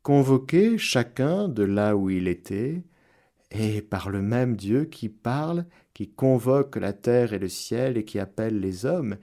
Convoqué 0.01 0.77
chacun 0.77 1.47
de 1.47 1.63
là 1.63 1.95
où 1.95 2.09
il 2.09 2.27
était, 2.27 2.83
et 3.51 3.81
par 3.81 4.09
le 4.09 4.21
même 4.21 4.55
Dieu 4.55 4.85
qui 4.85 5.09
parle, 5.09 5.65
qui 5.93 6.09
convoque 6.09 6.75
la 6.75 6.93
terre 6.93 7.33
et 7.33 7.39
le 7.39 7.49
ciel 7.49 7.97
et 7.97 8.05
qui 8.05 8.19
appelle 8.19 8.59
les 8.59 8.85
hommes, 8.85 9.17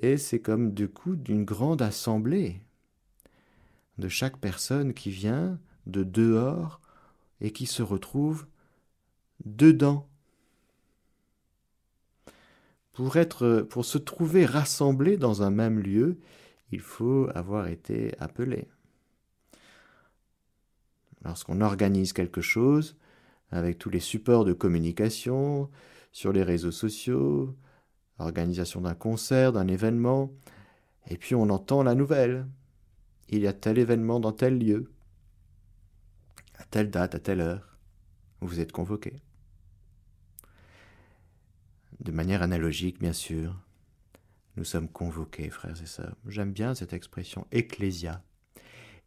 et 0.00 0.16
c'est 0.16 0.40
comme 0.40 0.72
du 0.72 0.88
coup 0.88 1.16
d'une 1.16 1.44
grande 1.44 1.82
assemblée 1.82 2.62
de 3.98 4.08
chaque 4.08 4.38
personne 4.38 4.94
qui 4.94 5.10
vient 5.10 5.58
de 5.86 6.02
dehors 6.02 6.80
et 7.40 7.52
qui 7.52 7.66
se 7.66 7.82
retrouve 7.82 8.46
dedans. 9.44 10.06
Pour 12.92 13.16
être 13.16 13.66
pour 13.70 13.84
se 13.84 13.98
trouver 13.98 14.44
rassemblé 14.44 15.16
dans 15.16 15.42
un 15.42 15.50
même 15.50 15.78
lieu, 15.78 16.18
il 16.70 16.80
faut 16.80 17.28
avoir 17.34 17.68
été 17.68 18.14
appelé. 18.18 18.68
Lorsqu'on 21.24 21.60
organise 21.60 22.12
quelque 22.12 22.40
chose, 22.40 22.96
avec 23.50 23.78
tous 23.78 23.90
les 23.90 24.00
supports 24.00 24.44
de 24.44 24.52
communication, 24.52 25.70
sur 26.12 26.32
les 26.32 26.42
réseaux 26.42 26.70
sociaux, 26.70 27.56
organisation 28.18 28.80
d'un 28.80 28.94
concert, 28.94 29.52
d'un 29.52 29.68
événement, 29.68 30.32
et 31.08 31.16
puis 31.16 31.34
on 31.34 31.48
entend 31.50 31.82
la 31.82 31.94
nouvelle. 31.94 32.46
Il 33.28 33.40
y 33.40 33.46
a 33.46 33.52
tel 33.52 33.78
événement 33.78 34.20
dans 34.20 34.32
tel 34.32 34.58
lieu, 34.58 34.90
à 36.56 36.64
telle 36.64 36.90
date, 36.90 37.14
à 37.14 37.20
telle 37.20 37.40
heure. 37.40 37.78
Vous 38.40 38.60
êtes 38.60 38.72
convoqué. 38.72 39.20
De 42.00 42.12
manière 42.12 42.42
analogique, 42.42 42.98
bien 42.98 43.12
sûr, 43.12 43.54
nous 44.56 44.64
sommes 44.64 44.88
convoqués, 44.88 45.50
frères 45.50 45.80
et 45.82 45.86
sœurs. 45.86 46.16
J'aime 46.26 46.52
bien 46.52 46.74
cette 46.74 46.92
expression 46.92 47.46
ecclésia. 47.52 48.22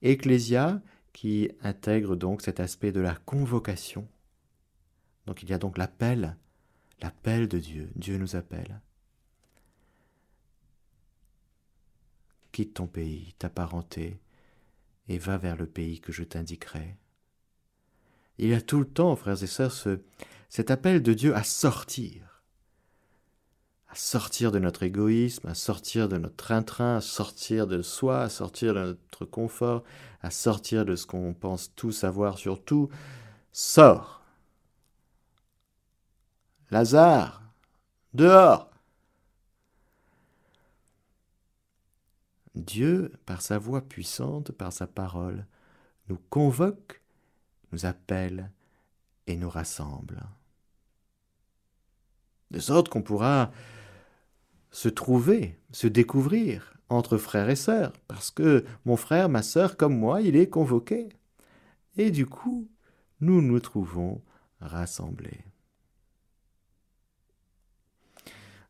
Ecclésia 0.01 0.81
qui 1.11 1.51
intègre 1.61 2.15
donc 2.15 2.41
cet 2.41 2.59
aspect 2.59 2.91
de 2.91 3.01
la 3.01 3.15
convocation 3.15 4.07
donc 5.25 5.43
il 5.43 5.49
y 5.49 5.53
a 5.53 5.57
donc 5.57 5.77
l'appel, 5.77 6.37
l'appel 7.01 7.47
de 7.47 7.59
Dieu. 7.59 7.91
Dieu 7.95 8.17
nous 8.17 8.35
appelle. 8.35 8.81
Quitte 12.51 12.75
ton 12.75 12.87
pays, 12.87 13.33
ta 13.39 13.49
parenté, 13.49 14.19
et 15.07 15.17
va 15.17 15.37
vers 15.37 15.57
le 15.57 15.65
pays 15.65 15.99
que 15.99 16.11
je 16.11 16.23
t'indiquerai. 16.23 16.97
Il 18.37 18.49
y 18.49 18.53
a 18.53 18.61
tout 18.61 18.79
le 18.79 18.87
temps, 18.87 19.15
frères 19.15 19.41
et 19.41 19.47
sœurs, 19.47 19.71
ce, 19.71 19.99
cet 20.49 20.71
appel 20.71 21.01
de 21.01 21.13
Dieu 21.13 21.35
à 21.35 21.43
sortir, 21.43 22.41
à 23.89 23.95
sortir 23.95 24.51
de 24.51 24.59
notre 24.59 24.83
égoïsme, 24.83 25.47
à 25.47 25.55
sortir 25.55 26.09
de 26.09 26.17
notre 26.17 26.35
train-train, 26.35 26.97
à 26.97 27.01
sortir 27.01 27.67
de 27.67 27.81
soi, 27.81 28.21
à 28.21 28.29
sortir 28.29 28.73
de 28.73 28.79
notre 28.79 29.25
confort, 29.25 29.83
à 30.21 30.31
sortir 30.31 30.85
de 30.85 30.95
ce 30.95 31.05
qu'on 31.05 31.33
pense 31.33 31.73
tout 31.75 31.91
savoir 31.91 32.37
sur 32.37 32.63
tout. 32.63 32.89
Sors 33.51 34.22
Lazare, 36.73 37.43
dehors. 38.15 38.67
Dieu, 42.55 43.11
par 43.27 43.43
sa 43.43 43.59
voix 43.59 43.81
puissante, 43.81 44.51
par 44.51 44.73
sa 44.73 44.87
parole, 44.87 45.45
nous 46.09 46.17
convoque, 46.31 47.03
nous 47.71 47.85
appelle 47.85 48.49
et 49.27 49.35
nous 49.35 49.51
rassemble. 49.51 50.23
De 52.49 52.57
sorte 52.57 52.89
qu'on 52.89 53.03
pourra 53.03 53.51
se 54.71 54.89
trouver, 54.89 55.59
se 55.71 55.85
découvrir 55.85 56.73
entre 56.89 57.19
frères 57.19 57.51
et 57.51 57.55
sœurs, 57.55 57.93
parce 58.07 58.31
que 58.31 58.65
mon 58.85 58.97
frère, 58.97 59.29
ma 59.29 59.43
sœur, 59.43 59.77
comme 59.77 59.95
moi, 59.95 60.21
il 60.21 60.35
est 60.35 60.49
convoqué. 60.49 61.09
Et 61.97 62.09
du 62.09 62.25
coup, 62.25 62.67
nous 63.21 63.43
nous 63.43 63.59
trouvons 63.59 64.23
rassemblés. 64.59 65.52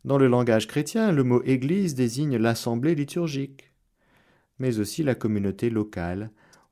Dans 0.06 0.18
le 0.18 0.28
langage 0.28 0.68
chrétien, 0.68 1.14
le 1.14 1.24
mot 1.24 1.42
Église 1.44 1.96
désigne 1.96 2.36
l'assemblée 2.36 2.94
liturgique, 2.94 3.72
mais 4.60 4.80
aussi 4.80 5.02
la 5.02 5.16
communauté 5.16 5.70
locale 5.70 6.30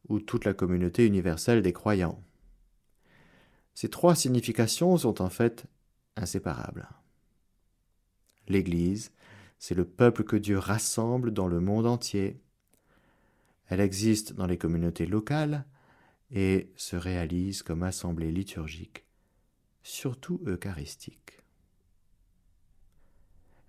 ou 0.09 0.19
toute 0.19 0.43
la 0.43 0.53
communauté 0.53 1.05
universelle 1.05 1.61
des 1.61 1.71
croyants. 1.71 2.21
Ces 3.73 3.89
trois 3.89 4.15
significations 4.15 4.97
sont 4.97 5.21
en 5.21 5.29
fait 5.29 5.65
inséparables. 6.17 6.89
L'Église, 8.49 9.11
c'est 9.59 9.75
le 9.75 9.85
peuple 9.85 10.25
que 10.25 10.35
Dieu 10.35 10.57
rassemble 10.57 11.31
dans 11.31 11.47
le 11.47 11.61
monde 11.61 11.87
entier. 11.87 12.41
Elle 13.69 13.79
existe 13.79 14.33
dans 14.33 14.47
les 14.47 14.57
communautés 14.57 15.05
locales 15.05 15.65
et 16.31 16.69
se 16.75 16.97
réalise 16.97 17.63
comme 17.63 17.83
assemblée 17.83 18.31
liturgique, 18.31 19.05
surtout 19.83 20.41
eucharistique. 20.45 21.40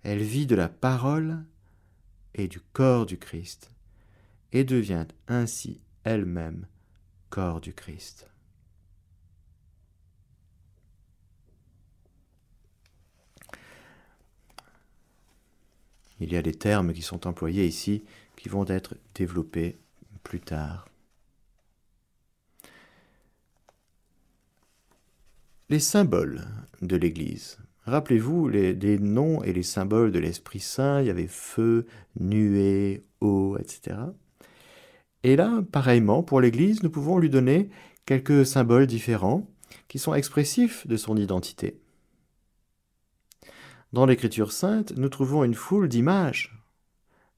Elle 0.03 0.21
vit 0.21 0.45
de 0.45 0.55
la 0.55 0.67
parole 0.67 1.45
et 2.35 2.47
du 2.47 2.59
corps 2.59 3.05
du 3.05 3.17
Christ 3.17 3.71
et 4.51 4.63
devient 4.63 5.07
ainsi 5.27 5.81
elle-même 6.03 6.67
corps 7.29 7.61
du 7.61 7.73
Christ. 7.73 8.29
Il 16.19 16.31
y 16.31 16.37
a 16.37 16.41
des 16.41 16.53
termes 16.53 16.93
qui 16.93 17.01
sont 17.01 17.27
employés 17.27 17.65
ici 17.65 18.03
qui 18.35 18.49
vont 18.49 18.65
être 18.67 18.95
développés 19.15 19.77
plus 20.23 20.39
tard. 20.39 20.87
Les 25.69 25.79
symboles 25.79 26.45
de 26.81 26.95
l'Église. 26.95 27.57
Rappelez-vous 27.85 28.47
les, 28.47 28.97
noms 28.99 29.43
et 29.43 29.51
les 29.51 29.63
symboles 29.63 30.11
de 30.11 30.19
l'Esprit 30.19 30.61
Saint. 30.61 31.01
Il 31.01 31.07
y 31.07 31.09
avait 31.09 31.27
feu, 31.27 31.85
nuée, 32.17 33.03
eau, 33.19 33.57
etc. 33.59 33.97
Et 35.23 35.35
là, 35.35 35.61
pareillement, 35.71 36.23
pour 36.23 36.39
l'Église, 36.39 36.81
nous 36.83 36.89
pouvons 36.89 37.17
lui 37.17 37.29
donner 37.29 37.69
quelques 38.05 38.45
symboles 38.45 38.87
différents 38.87 39.47
qui 39.87 39.99
sont 39.99 40.13
expressifs 40.13 40.87
de 40.87 40.95
son 40.95 41.17
identité. 41.17 41.79
Dans 43.91 44.05
l'Écriture 44.05 44.51
sainte, 44.51 44.93
nous 44.97 45.09
trouvons 45.09 45.43
une 45.43 45.53
foule 45.53 45.89
d'images 45.89 46.57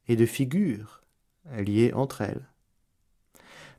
et 0.08 0.16
de 0.16 0.26
figures 0.26 1.04
liées 1.58 1.92
entre 1.94 2.22
elles, 2.22 2.48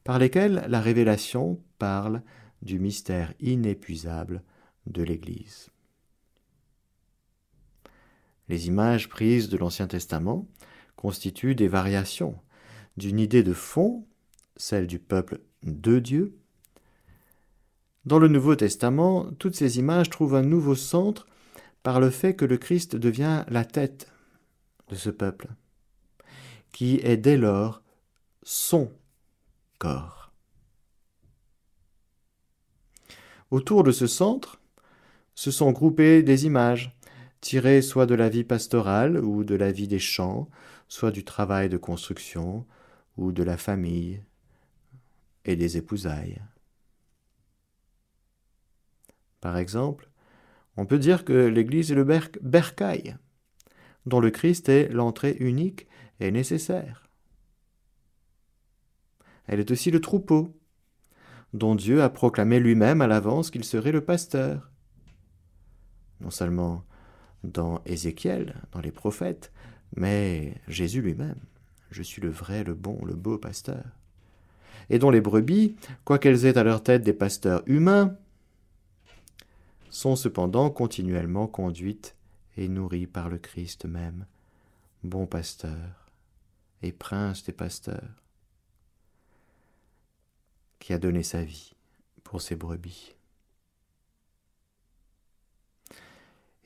par 0.04 0.18
lesquelles 0.18 0.66
la 0.68 0.80
révélation 0.80 1.60
parle 1.78 2.22
du 2.62 2.78
mystère 2.78 3.32
inépuisable 3.40 4.42
de 4.86 5.02
l'Église. 5.02 5.70
Les 8.48 8.68
images 8.68 9.08
prises 9.08 9.48
de 9.48 9.56
l'Ancien 9.56 9.86
Testament 9.86 10.46
constituent 10.94 11.54
des 11.54 11.68
variations 11.68 12.38
d'une 12.96 13.18
idée 13.18 13.42
de 13.42 13.52
fond, 13.52 14.06
celle 14.56 14.86
du 14.86 14.98
peuple 14.98 15.40
de 15.62 15.98
Dieu. 15.98 16.38
Dans 18.04 18.18
le 18.18 18.28
Nouveau 18.28 18.54
Testament, 18.54 19.26
toutes 19.38 19.56
ces 19.56 19.78
images 19.78 20.10
trouvent 20.10 20.36
un 20.36 20.42
nouveau 20.42 20.74
centre 20.74 21.26
par 21.82 22.00
le 22.00 22.10
fait 22.10 22.34
que 22.34 22.44
le 22.44 22.56
Christ 22.56 22.96
devient 22.96 23.44
la 23.48 23.64
tête 23.64 24.10
de 24.88 24.94
ce 24.94 25.10
peuple, 25.10 25.48
qui 26.72 27.00
est 27.02 27.16
dès 27.16 27.36
lors 27.36 27.82
son 28.42 28.92
corps. 29.78 30.32
Autour 33.50 33.82
de 33.82 33.92
ce 33.92 34.06
centre 34.06 34.60
se 35.34 35.50
sont 35.50 35.72
groupées 35.72 36.22
des 36.22 36.46
images, 36.46 36.95
tirées 37.46 37.80
soit 37.80 38.06
de 38.06 38.16
la 38.16 38.28
vie 38.28 38.42
pastorale 38.42 39.24
ou 39.24 39.44
de 39.44 39.54
la 39.54 39.70
vie 39.70 39.86
des 39.86 40.00
champs, 40.00 40.50
soit 40.88 41.12
du 41.12 41.24
travail 41.24 41.68
de 41.68 41.76
construction 41.76 42.66
ou 43.16 43.30
de 43.30 43.44
la 43.44 43.56
famille 43.56 44.20
et 45.44 45.54
des 45.54 45.76
épousailles. 45.76 46.42
Par 49.40 49.56
exemple, 49.58 50.10
on 50.76 50.86
peut 50.86 50.98
dire 50.98 51.24
que 51.24 51.46
l'Église 51.46 51.92
est 51.92 51.94
le 51.94 52.04
bercail, 52.42 53.16
dont 54.06 54.18
le 54.18 54.32
Christ 54.32 54.68
est 54.68 54.88
l'entrée 54.88 55.36
unique 55.38 55.86
et 56.18 56.32
nécessaire. 56.32 57.08
Elle 59.46 59.60
est 59.60 59.70
aussi 59.70 59.92
le 59.92 60.00
troupeau, 60.00 60.52
dont 61.52 61.76
Dieu 61.76 62.02
a 62.02 62.10
proclamé 62.10 62.58
lui-même 62.58 63.02
à 63.02 63.06
l'avance 63.06 63.52
qu'il 63.52 63.64
serait 63.64 63.92
le 63.92 64.04
pasteur. 64.04 64.72
Non 66.20 66.30
seulement 66.30 66.84
dans 67.46 67.82
Ézéchiel, 67.86 68.54
dans 68.72 68.80
les 68.80 68.90
prophètes, 68.90 69.52
mais 69.94 70.54
Jésus 70.68 71.02
lui-même. 71.02 71.40
Je 71.90 72.02
suis 72.02 72.20
le 72.20 72.30
vrai, 72.30 72.64
le 72.64 72.74
bon, 72.74 72.98
le 73.04 73.14
beau 73.14 73.38
pasteur. 73.38 73.84
Et 74.90 74.98
dont 74.98 75.10
les 75.10 75.20
brebis, 75.20 75.76
quoiqu'elles 76.04 76.46
aient 76.46 76.58
à 76.58 76.64
leur 76.64 76.82
tête 76.82 77.02
des 77.02 77.12
pasteurs 77.12 77.62
humains, 77.66 78.16
sont 79.90 80.16
cependant 80.16 80.70
continuellement 80.70 81.46
conduites 81.46 82.16
et 82.56 82.68
nourries 82.68 83.06
par 83.06 83.28
le 83.28 83.38
Christ 83.38 83.86
même, 83.86 84.26
bon 85.02 85.26
pasteur 85.26 86.10
et 86.82 86.92
prince 86.92 87.44
des 87.44 87.52
pasteurs, 87.52 88.22
qui 90.78 90.92
a 90.92 90.98
donné 90.98 91.22
sa 91.22 91.42
vie 91.42 91.72
pour 92.22 92.42
ses 92.42 92.56
brebis. 92.56 93.15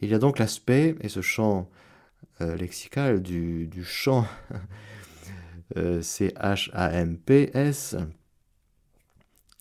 Il 0.01 0.09
y 0.11 0.15
a 0.15 0.19
donc 0.19 0.39
l'aspect, 0.39 0.97
et 1.01 1.09
ce 1.09 1.21
chant 1.21 1.69
euh, 2.41 2.57
lexical 2.57 3.23
du, 3.23 3.67
du 3.67 3.85
euh, 5.77 6.01
C-H-A-M-P-S, 6.03 7.97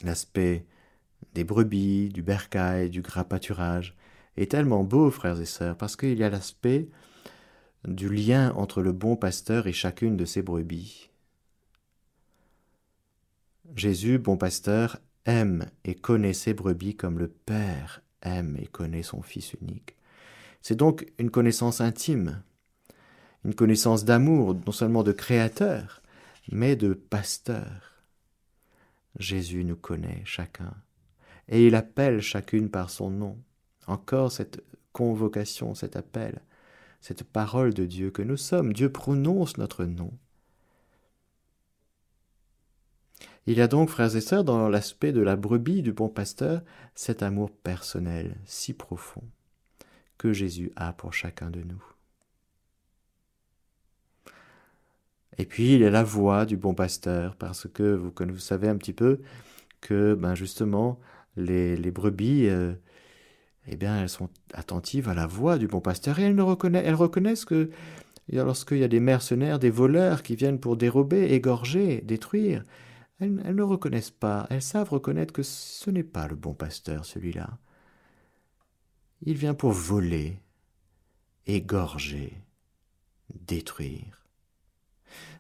l'aspect 0.04 0.66
des 1.34 1.44
brebis, 1.44 2.10
du 2.10 2.22
bercail, 2.22 2.90
du 2.90 3.02
gras 3.02 3.26
pâturage, 3.26 3.96
est 4.38 4.52
tellement 4.52 4.84
beau, 4.84 5.12
frères 5.12 5.42
et 5.42 5.46
sœurs, 5.46 5.76
parce 5.76 5.96
qu'il 5.96 6.18
y 6.18 6.24
a 6.24 6.30
l'aspect 6.30 6.88
du 7.88 8.10
lien 8.10 8.54
entre 8.54 8.82
le 8.82 8.92
bon 8.92 9.16
pasteur 9.16 9.68
et 9.68 9.74
chacune 9.74 10.18
de 10.18 10.26
ses 10.26 10.42
brebis. 10.42 11.10
Jésus, 13.76 14.18
bon 14.18 14.38
pasteur, 14.38 14.98
aime 15.26 15.70
et 15.84 15.96
connaît 15.96 16.34
ses 16.34 16.54
brebis 16.54 16.96
comme 16.96 17.20
le 17.20 17.28
Père 17.28 18.02
aime 18.22 18.58
et 18.60 18.68
connaît 18.68 19.04
son 19.04 19.22
Fils 19.22 19.54
unique. 19.62 19.99
C'est 20.62 20.76
donc 20.76 21.12
une 21.18 21.32
connaissance 21.32 21.82
intime, 21.82 22.42
une 23.46 23.56
connaissance 23.56 24.06
d'amour, 24.06 24.56
non 24.66 24.72
seulement 24.72 25.04
de 25.04 25.12
Créateur, 25.12 26.02
mais 26.52 26.76
de 26.76 26.94
Pasteur. 26.94 28.04
Jésus 29.18 29.64
nous 29.64 29.76
connaît 29.76 30.22
chacun 30.26 30.74
et 31.48 31.66
il 31.66 31.76
appelle 31.76 32.22
chacune 32.22 32.70
par 32.70 32.90
son 32.90 33.10
nom. 33.10 33.38
Encore 33.88 34.32
cette 34.32 34.64
convocation, 34.94 35.74
cet 35.74 35.96
appel, 35.96 36.42
cette 37.02 37.24
parole 37.24 37.74
de 37.74 37.86
Dieu 37.86 38.12
que 38.12 38.22
nous 38.22 38.38
sommes. 38.38 38.74
Dieu 38.74 38.92
prononce 38.92 39.58
notre 39.58 39.86
nom. 39.86 40.12
Il 43.48 43.58
y 43.58 43.62
a 43.62 43.68
donc, 43.68 43.90
frères 43.90 44.16
et 44.16 44.22
sœurs, 44.22 44.44
dans 44.44 44.70
l'aspect 44.70 45.12
de 45.12 45.22
la 45.22 45.36
brebis 45.36 45.82
du 45.82 45.92
bon 45.92 46.08
pasteur, 46.08 46.62
cet 46.94 47.24
amour 47.24 47.50
personnel 47.50 48.38
si 48.46 48.74
profond 48.74 49.24
que 50.20 50.32
Jésus 50.34 50.72
a 50.76 50.94
pour 50.94 51.14
chacun 51.14 51.50
de 51.50 51.62
nous. 51.62 51.84
Et 55.40 55.46
puis 55.46 55.74
il 55.74 55.80
y 55.80 55.86
a 55.86 55.90
la 55.90 56.04
voix 56.04 56.46
du 56.46 56.58
bon 56.58 56.76
pasteur, 56.76 57.36
parce 57.36 57.68
que 57.68 57.96
vous, 57.96 58.14
vous 58.16 58.38
savez 58.38 58.68
un 58.68 58.78
petit 58.78 58.94
peu 58.94 59.22
que 59.82 60.14
ben 60.14 60.36
justement 60.36 61.00
les, 61.38 61.92
brebis, 61.92 62.48
euh, 62.48 62.74
eh 63.68 63.76
bien, 63.76 64.02
elles 64.02 64.10
sont 64.10 64.30
attentives 64.54 65.10
à 65.10 65.14
la 65.14 65.26
voix 65.26 65.58
du 65.58 65.68
bon 65.68 65.80
pasteur 65.80 66.20
et 66.20 66.24
elles, 66.24 66.40
reconnaissent, 66.42 66.84
elles 66.86 66.96
reconnaissent 66.96 67.46
que 67.46 67.70
lorsqu'il 68.32 68.80
y 68.80 68.84
a 68.84 68.90
des 68.90 69.00
mercenaires, 69.00 69.60
des 69.60 69.70
voleurs 69.70 70.22
qui 70.22 70.36
viennent 70.36 70.60
pour 70.60 70.76
dérober, 70.76 71.34
égorger, 71.34 72.02
détruire, 72.02 72.66
elles 73.20 73.56
ne 73.56 73.64
reconnaissent 73.64 74.12
pas, 74.12 74.48
elles 74.50 74.62
savent 74.62 74.90
reconnaître 74.90 75.34
que 75.34 75.44
ce 75.44 75.90
n'est 75.90 76.04
pas 76.04 76.28
le 76.28 76.36
bon 76.36 76.54
pasteur, 76.54 77.06
celui-là. 77.06 77.58
Il 79.22 79.36
vient 79.36 79.54
pour 79.54 79.72
voler, 79.72 80.38
égorger, 81.46 82.34
détruire. 83.34 84.26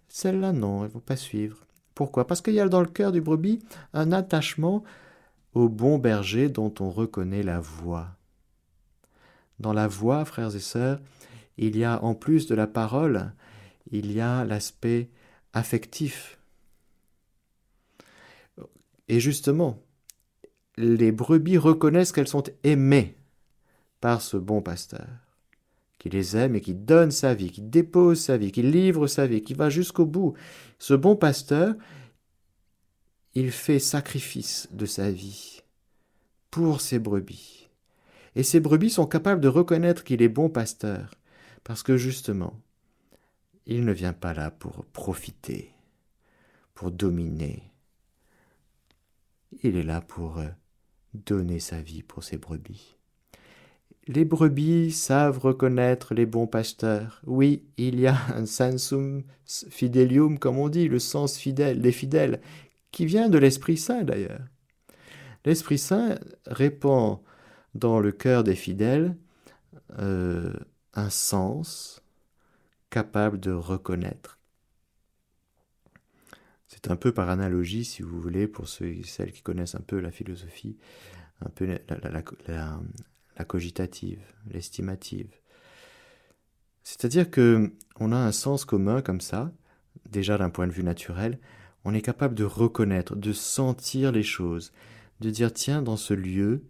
Celles-là, 0.09 0.51
non, 0.51 0.83
elles 0.83 0.89
ne 0.89 0.93
vont 0.93 0.99
pas 0.99 1.15
suivre. 1.15 1.65
Pourquoi? 1.95 2.27
Parce 2.27 2.41
qu'il 2.41 2.53
y 2.53 2.59
a 2.59 2.67
dans 2.67 2.81
le 2.81 2.87
cœur 2.87 3.11
du 3.11 3.21
brebis 3.21 3.59
un 3.93 4.11
attachement 4.11 4.83
au 5.53 5.69
bon 5.69 5.97
berger 5.97 6.49
dont 6.49 6.73
on 6.79 6.89
reconnaît 6.89 7.43
la 7.43 7.59
voix. 7.59 8.07
Dans 9.59 9.73
la 9.73 9.87
voix, 9.87 10.25
frères 10.25 10.55
et 10.55 10.59
sœurs, 10.59 10.99
il 11.57 11.77
y 11.77 11.83
a 11.83 12.03
en 12.03 12.15
plus 12.15 12.47
de 12.47 12.55
la 12.55 12.67
parole, 12.67 13.33
il 13.91 14.11
y 14.11 14.21
a 14.21 14.45
l'aspect 14.45 15.09
affectif. 15.53 16.39
Et 19.07 19.19
justement, 19.19 19.81
les 20.77 21.11
brebis 21.11 21.57
reconnaissent 21.57 22.11
qu'elles 22.11 22.27
sont 22.27 22.43
aimées 22.63 23.18
par 24.01 24.21
ce 24.21 24.37
bon 24.37 24.61
pasteur, 24.61 25.07
qui 25.97 26.09
les 26.09 26.37
aime 26.37 26.55
et 26.55 26.61
qui 26.61 26.73
donne 26.73 27.11
sa 27.11 27.33
vie, 27.33 27.51
qui 27.51 27.61
dépose 27.61 28.21
sa 28.21 28.37
vie, 28.37 28.51
qui 28.51 28.61
livre 28.61 29.07
sa 29.07 29.27
vie, 29.27 29.41
qui 29.41 29.53
va 29.53 29.69
jusqu'au 29.69 30.05
bout. 30.05 30.33
Ce 30.77 30.93
bon 30.93 31.15
pasteur, 31.15 31.75
il 33.35 33.51
fait 33.51 33.79
sacrifice 33.79 34.67
de 34.71 34.85
sa 34.85 35.11
vie 35.11 35.61
pour 36.51 36.81
ses 36.81 36.99
brebis. 36.99 37.69
Et 38.35 38.43
ces 38.43 38.59
brebis 38.59 38.91
sont 38.91 39.07
capables 39.07 39.41
de 39.41 39.47
reconnaître 39.47 40.03
qu'il 40.03 40.21
est 40.21 40.29
bon 40.29 40.49
pasteur, 40.49 41.15
parce 41.63 41.83
que 41.83 41.97
justement, 41.97 42.59
il 43.65 43.85
ne 43.85 43.91
vient 43.91 44.13
pas 44.13 44.33
là 44.33 44.49
pour 44.49 44.85
profiter, 44.85 45.73
pour 46.73 46.91
dominer. 46.91 47.63
Il 49.63 49.75
est 49.75 49.83
là 49.83 50.01
pour 50.01 50.37
euh, 50.37 50.47
donner 51.13 51.59
sa 51.59 51.81
vie 51.81 52.03
pour 52.03 52.23
ses 52.23 52.37
brebis. 52.37 52.98
Les 54.09 54.25
brebis 54.25 54.91
savent 54.91 55.37
reconnaître 55.37 56.15
les 56.15 56.25
bons 56.25 56.47
pasteurs. 56.47 57.21
Oui, 57.27 57.67
il 57.77 57.99
y 57.99 58.07
a 58.07 58.17
un 58.33 58.47
sensum 58.47 59.21
fidelium, 59.45 60.39
comme 60.39 60.57
on 60.57 60.67
dit, 60.67 60.87
le 60.87 60.97
sens 60.97 61.37
fidèle, 61.37 61.79
des 61.79 61.91
fidèles, 61.91 62.41
qui 62.91 63.05
vient 63.05 63.29
de 63.29 63.37
l'Esprit 63.37 63.77
Saint 63.77 64.01
d'ailleurs. 64.01 64.41
L'Esprit 65.45 65.77
Saint 65.77 66.17
répand 66.47 67.19
dans 67.75 67.99
le 67.99 68.11
cœur 68.11 68.43
des 68.43 68.55
fidèles 68.55 69.15
euh, 69.99 70.53
un 70.95 71.11
sens 71.11 72.01
capable 72.89 73.39
de 73.39 73.51
reconnaître. 73.51 74.39
C'est 76.65 76.89
un 76.89 76.95
peu 76.95 77.11
par 77.11 77.29
analogie, 77.29 77.85
si 77.85 78.01
vous 78.01 78.19
voulez, 78.19 78.47
pour 78.47 78.69
ceux 78.69 78.87
et 78.87 79.03
celles 79.03 79.31
qui 79.31 79.43
connaissent 79.43 79.75
un 79.75 79.83
peu 79.85 79.99
la 79.99 80.09
philosophie, 80.09 80.77
un 81.45 81.49
peu 81.49 81.67
la, 81.67 82.79
cogitative, 83.45 84.21
l'estimative. 84.49 85.29
C'est-à-dire 86.83 87.29
que 87.29 87.73
on 87.99 88.11
a 88.11 88.17
un 88.17 88.31
sens 88.31 88.65
commun 88.65 89.01
comme 89.01 89.21
ça, 89.21 89.51
déjà 90.09 90.37
d'un 90.37 90.49
point 90.49 90.67
de 90.67 90.71
vue 90.71 90.83
naturel, 90.83 91.39
on 91.85 91.93
est 91.93 92.01
capable 92.01 92.35
de 92.35 92.43
reconnaître, 92.43 93.15
de 93.15 93.33
sentir 93.33 94.11
les 94.11 94.23
choses, 94.23 94.71
de 95.19 95.29
dire 95.29 95.53
tiens, 95.53 95.81
dans 95.81 95.97
ce 95.97 96.13
lieu, 96.13 96.63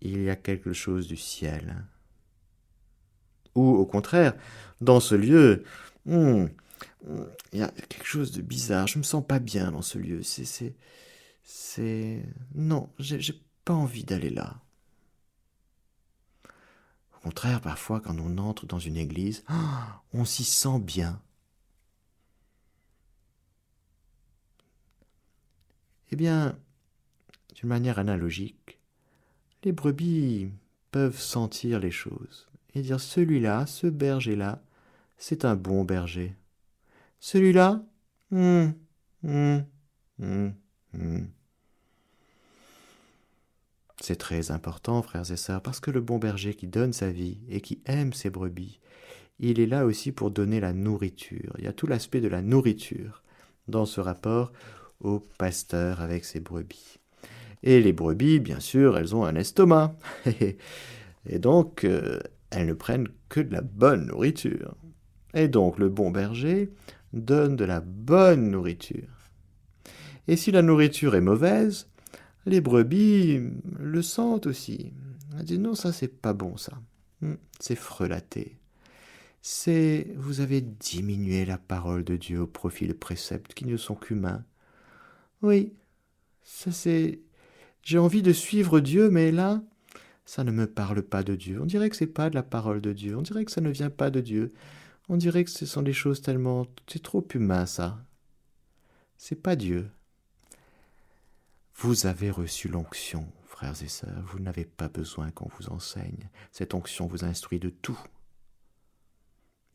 il 0.00 0.22
y 0.22 0.30
a 0.30 0.36
quelque 0.36 0.72
chose 0.72 1.06
du 1.06 1.16
ciel. 1.16 1.84
Ou 3.54 3.62
au 3.62 3.86
contraire, 3.86 4.34
dans 4.80 5.00
ce 5.00 5.14
lieu, 5.14 5.64
hmm, 6.06 6.46
il 7.52 7.58
y 7.58 7.62
a 7.62 7.68
quelque 7.68 8.06
chose 8.06 8.32
de 8.32 8.42
bizarre, 8.42 8.86
je 8.86 8.98
me 8.98 9.02
sens 9.02 9.24
pas 9.26 9.38
bien 9.38 9.72
dans 9.72 9.82
ce 9.82 9.98
lieu. 9.98 10.22
C'est. 10.22 10.44
C'est. 10.44 10.74
c'est... 11.42 12.22
Non, 12.54 12.90
j'ai 12.98 13.40
pas 13.64 13.74
envie 13.74 14.04
d'aller 14.04 14.30
là. 14.30 14.60
Au 17.20 17.24
contraire, 17.24 17.60
parfois, 17.60 18.00
quand 18.00 18.18
on 18.18 18.38
entre 18.38 18.66
dans 18.66 18.78
une 18.78 18.96
église, 18.96 19.44
on 20.14 20.24
s'y 20.24 20.44
sent 20.44 20.78
bien. 20.80 21.20
Eh 26.10 26.16
bien, 26.16 26.58
d'une 27.54 27.68
manière 27.68 27.98
analogique, 27.98 28.78
les 29.64 29.72
brebis 29.72 30.50
peuvent 30.90 31.20
sentir 31.20 31.78
les 31.78 31.90
choses 31.90 32.48
et 32.74 32.82
dire 32.82 33.00
celui-là, 33.00 33.66
ce 33.66 33.86
berger-là, 33.86 34.62
c'est 35.18 35.44
un 35.44 35.56
bon 35.56 35.84
berger. 35.84 36.36
Celui-là, 37.20 37.84
hum, 38.32 38.74
hum, 39.22 39.64
hum, 40.20 40.54
c'est 44.02 44.16
très 44.16 44.50
important, 44.50 45.02
frères 45.02 45.30
et 45.30 45.36
sœurs, 45.36 45.62
parce 45.62 45.80
que 45.80 45.90
le 45.90 46.00
bon 46.00 46.18
berger 46.18 46.54
qui 46.54 46.66
donne 46.66 46.92
sa 46.92 47.10
vie 47.10 47.38
et 47.48 47.60
qui 47.60 47.82
aime 47.84 48.12
ses 48.12 48.30
brebis, 48.30 48.80
il 49.38 49.60
est 49.60 49.66
là 49.66 49.84
aussi 49.84 50.12
pour 50.12 50.30
donner 50.30 50.60
la 50.60 50.72
nourriture. 50.72 51.54
Il 51.58 51.64
y 51.64 51.68
a 51.68 51.72
tout 51.72 51.86
l'aspect 51.86 52.20
de 52.20 52.28
la 52.28 52.42
nourriture 52.42 53.22
dans 53.68 53.86
ce 53.86 54.00
rapport 54.00 54.52
au 55.00 55.20
pasteur 55.38 56.00
avec 56.00 56.24
ses 56.24 56.40
brebis. 56.40 56.98
Et 57.62 57.80
les 57.80 57.92
brebis, 57.92 58.40
bien 58.40 58.60
sûr, 58.60 58.96
elles 58.96 59.14
ont 59.14 59.24
un 59.24 59.34
estomac. 59.34 59.96
et 61.26 61.38
donc, 61.38 61.84
euh, 61.84 62.20
elles 62.50 62.66
ne 62.66 62.74
prennent 62.74 63.08
que 63.28 63.40
de 63.40 63.52
la 63.52 63.60
bonne 63.60 64.06
nourriture. 64.06 64.74
Et 65.34 65.48
donc, 65.48 65.78
le 65.78 65.88
bon 65.88 66.10
berger 66.10 66.70
donne 67.12 67.56
de 67.56 67.64
la 67.64 67.80
bonne 67.80 68.50
nourriture. 68.50 69.08
Et 70.26 70.36
si 70.36 70.52
la 70.52 70.62
nourriture 70.62 71.14
est 71.14 71.20
mauvaise, 71.20 71.88
les 72.46 72.60
brebis 72.60 73.40
le 73.78 74.02
sentent 74.02 74.46
aussi. 74.46 74.92
Elles 75.38 75.44
disent 75.44 75.58
non, 75.58 75.74
ça 75.74 75.92
c'est 75.92 76.08
pas 76.08 76.32
bon 76.32 76.56
ça. 76.56 76.80
Hmm, 77.20 77.34
c'est 77.58 77.76
frelaté. 77.76 78.58
C'est 79.42 80.08
vous 80.16 80.40
avez 80.40 80.60
diminué 80.60 81.44
la 81.44 81.58
parole 81.58 82.04
de 82.04 82.16
Dieu 82.16 82.40
au 82.40 82.46
profit 82.46 82.86
de 82.86 82.92
préceptes 82.92 83.54
qui 83.54 83.66
ne 83.66 83.76
sont 83.76 83.94
qu'humains. 83.94 84.44
Oui, 85.42 85.72
ça 86.42 86.72
c'est. 86.72 87.20
J'ai 87.82 87.98
envie 87.98 88.22
de 88.22 88.32
suivre 88.32 88.80
Dieu, 88.80 89.10
mais 89.10 89.32
là, 89.32 89.62
ça 90.26 90.44
ne 90.44 90.50
me 90.50 90.66
parle 90.66 91.02
pas 91.02 91.22
de 91.22 91.34
Dieu. 91.34 91.60
On 91.62 91.66
dirait 91.66 91.88
que 91.90 91.96
c'est 91.96 92.06
pas 92.06 92.30
de 92.30 92.34
la 92.34 92.42
parole 92.42 92.80
de 92.80 92.92
Dieu. 92.92 93.16
On 93.16 93.22
dirait 93.22 93.44
que 93.44 93.50
ça 93.50 93.62
ne 93.62 93.70
vient 93.70 93.90
pas 93.90 94.10
de 94.10 94.20
Dieu. 94.20 94.52
On 95.08 95.16
dirait 95.16 95.44
que 95.44 95.50
ce 95.50 95.66
sont 95.66 95.82
des 95.82 95.92
choses 95.92 96.22
tellement. 96.22 96.66
C'est 96.86 97.02
trop 97.02 97.26
humain, 97.34 97.66
ça. 97.66 98.04
C'est 99.16 99.42
pas 99.42 99.56
Dieu. 99.56 99.90
Vous 101.82 102.04
avez 102.04 102.30
reçu 102.30 102.68
l'onction, 102.68 103.26
frères 103.46 103.82
et 103.82 103.88
sœurs. 103.88 104.22
Vous 104.26 104.38
n'avez 104.38 104.66
pas 104.66 104.88
besoin 104.88 105.30
qu'on 105.30 105.48
vous 105.58 105.70
enseigne. 105.70 106.28
Cette 106.52 106.74
onction 106.74 107.06
vous 107.06 107.24
instruit 107.24 107.58
de 107.58 107.70
tout. 107.70 107.98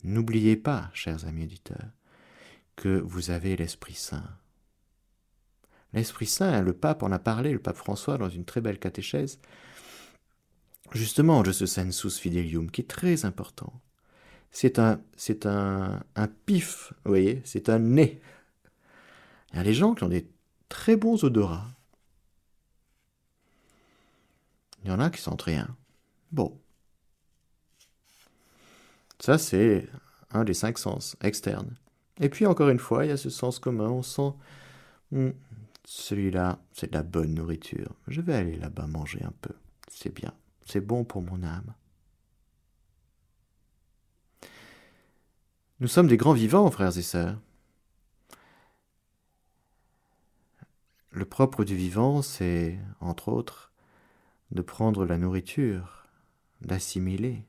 N'oubliez 0.04 0.56
pas, 0.56 0.92
chers 0.94 1.26
amis 1.26 1.46
auditeurs, 1.46 1.90
que 2.76 3.00
vous 3.00 3.32
avez 3.32 3.56
l'Esprit 3.56 3.96
Saint. 3.96 4.38
L'Esprit 5.94 6.28
Saint, 6.28 6.62
le 6.62 6.74
pape 6.74 7.02
en 7.02 7.12
a 7.12 7.18
parlé, 7.18 7.52
le 7.52 7.58
pape 7.58 7.78
François, 7.78 8.20
dans 8.20 8.30
une 8.30 8.46
très 8.46 8.62
belle 8.62 8.78
catéchèse, 8.78 9.40
justement 10.92 11.42
de 11.42 11.52
ce 11.52 11.66
sensus 11.66 12.20
fidelium, 12.20 12.70
qui 12.70 12.82
est 12.82 12.88
très 12.88 13.26
important. 13.26 13.82
C'est 14.52 14.78
un, 14.78 15.02
c'est 15.18 15.48
un, 15.48 16.04
un 16.16 16.28
pif, 16.28 16.94
vous 17.04 17.10
voyez, 17.10 17.42
c'est 17.46 17.68
un 17.68 17.80
nez. 17.80 18.22
Il 19.54 19.58
y 19.58 19.60
a 19.60 19.64
des 19.64 19.74
gens 19.74 19.96
qui 19.96 20.04
ont 20.04 20.10
des 20.10 20.30
très 20.70 20.98
bons 20.98 21.24
odorats. 21.24 21.72
Il 24.86 24.90
y 24.90 24.92
en 24.92 25.00
a 25.00 25.10
qui 25.10 25.20
sentent 25.20 25.42
rien. 25.42 25.76
Bon. 26.32 26.62
Ça, 29.20 29.40
c'est 29.40 29.90
un 30.30 30.44
des 30.44 30.54
cinq 30.54 30.78
sens 30.78 31.16
externes. 31.22 31.76
Et 32.22 32.30
puis, 32.30 32.46
encore 32.46 32.70
une 32.70 32.78
fois, 32.78 33.04
il 33.04 33.10
y 33.10 33.12
a 33.12 33.18
ce 33.18 33.32
sens 33.32 33.58
commun. 33.58 33.90
On 33.90 34.04
sent 34.04 34.34
hmm, 35.12 35.32
celui-là, 35.86 36.60
c'est 36.72 36.92
de 36.92 36.98
la 36.98 37.02
bonne 37.02 37.34
nourriture. 37.34 37.96
Je 38.08 38.22
vais 38.22 38.36
aller 38.36 38.58
là-bas 38.58 38.86
manger 38.86 39.24
un 39.24 39.34
peu. 39.42 39.56
C'est 39.90 40.14
bien. 40.14 40.32
C'est 40.68 40.82
bon 40.82 41.04
pour 41.04 41.24
mon 41.24 41.42
âme. 41.42 41.74
Nous 45.80 45.88
sommes 45.88 46.08
des 46.08 46.18
grands 46.18 46.34
vivants, 46.34 46.70
frères 46.70 46.96
et 46.96 47.02
sœurs. 47.02 47.40
Le 51.10 51.26
propre 51.26 51.64
du 51.64 51.76
vivant, 51.76 52.22
c'est, 52.22 52.78
entre 53.00 53.30
autres, 53.30 53.72
de 54.52 54.62
prendre 54.62 55.06
la 55.06 55.18
nourriture, 55.18 56.08
d'assimiler, 56.62 57.46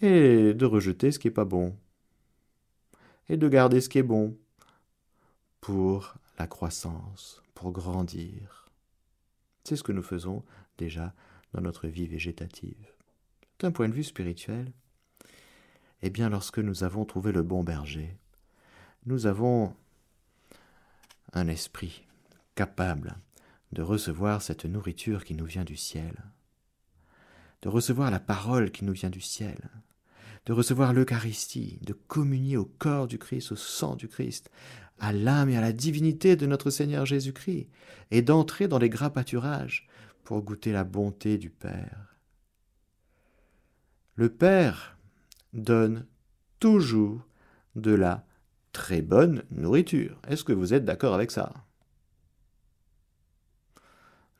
et 0.00 0.54
de 0.54 0.66
rejeter 0.66 1.12
ce 1.12 1.18
qui 1.18 1.28
n'est 1.28 1.34
pas 1.34 1.44
bon, 1.44 1.76
et 3.28 3.36
de 3.36 3.48
garder 3.48 3.80
ce 3.80 3.88
qui 3.88 3.98
est 3.98 4.02
bon, 4.02 4.36
pour 5.60 6.14
la 6.38 6.46
croissance, 6.46 7.42
pour 7.54 7.72
grandir. 7.72 8.68
C'est 9.64 9.76
ce 9.76 9.82
que 9.82 9.92
nous 9.92 10.02
faisons 10.02 10.44
déjà 10.76 11.14
dans 11.52 11.60
notre 11.60 11.86
vie 11.86 12.08
végétative. 12.08 12.92
D'un 13.60 13.70
point 13.70 13.88
de 13.88 13.94
vue 13.94 14.04
spirituel, 14.04 14.72
eh 16.02 16.10
bien 16.10 16.28
lorsque 16.28 16.58
nous 16.58 16.82
avons 16.82 17.04
trouvé 17.04 17.30
le 17.30 17.42
bon 17.42 17.62
berger, 17.62 18.16
nous 19.06 19.26
avons 19.26 19.74
un 21.32 21.46
esprit 21.46 22.04
capable 22.54 23.16
de 23.72 23.82
recevoir 23.82 24.42
cette 24.42 24.64
nourriture 24.64 25.24
qui 25.24 25.34
nous 25.34 25.46
vient 25.46 25.64
du 25.64 25.76
ciel, 25.76 26.14
de 27.62 27.68
recevoir 27.68 28.10
la 28.10 28.20
parole 28.20 28.70
qui 28.70 28.84
nous 28.84 28.92
vient 28.92 29.10
du 29.10 29.20
ciel, 29.20 29.58
de 30.46 30.52
recevoir 30.52 30.92
l'Eucharistie, 30.92 31.78
de 31.82 31.92
communier 31.92 32.56
au 32.56 32.64
corps 32.64 33.06
du 33.06 33.18
Christ, 33.18 33.52
au 33.52 33.56
sang 33.56 33.96
du 33.96 34.08
Christ, 34.08 34.50
à 34.98 35.12
l'âme 35.12 35.48
et 35.48 35.56
à 35.56 35.60
la 35.60 35.72
divinité 35.72 36.36
de 36.36 36.46
notre 36.46 36.70
Seigneur 36.70 37.06
Jésus-Christ, 37.06 37.68
et 38.10 38.22
d'entrer 38.22 38.68
dans 38.68 38.78
les 38.78 38.90
gras 38.90 39.10
pâturages 39.10 39.88
pour 40.24 40.42
goûter 40.42 40.72
la 40.72 40.84
bonté 40.84 41.38
du 41.38 41.50
Père. 41.50 42.16
Le 44.14 44.28
Père 44.28 44.98
donne 45.52 46.06
toujours 46.60 47.26
de 47.74 47.92
la 47.92 48.26
très 48.72 49.02
bonne 49.02 49.44
nourriture. 49.50 50.20
Est-ce 50.28 50.44
que 50.44 50.52
vous 50.52 50.74
êtes 50.74 50.84
d'accord 50.84 51.14
avec 51.14 51.30
ça? 51.30 51.52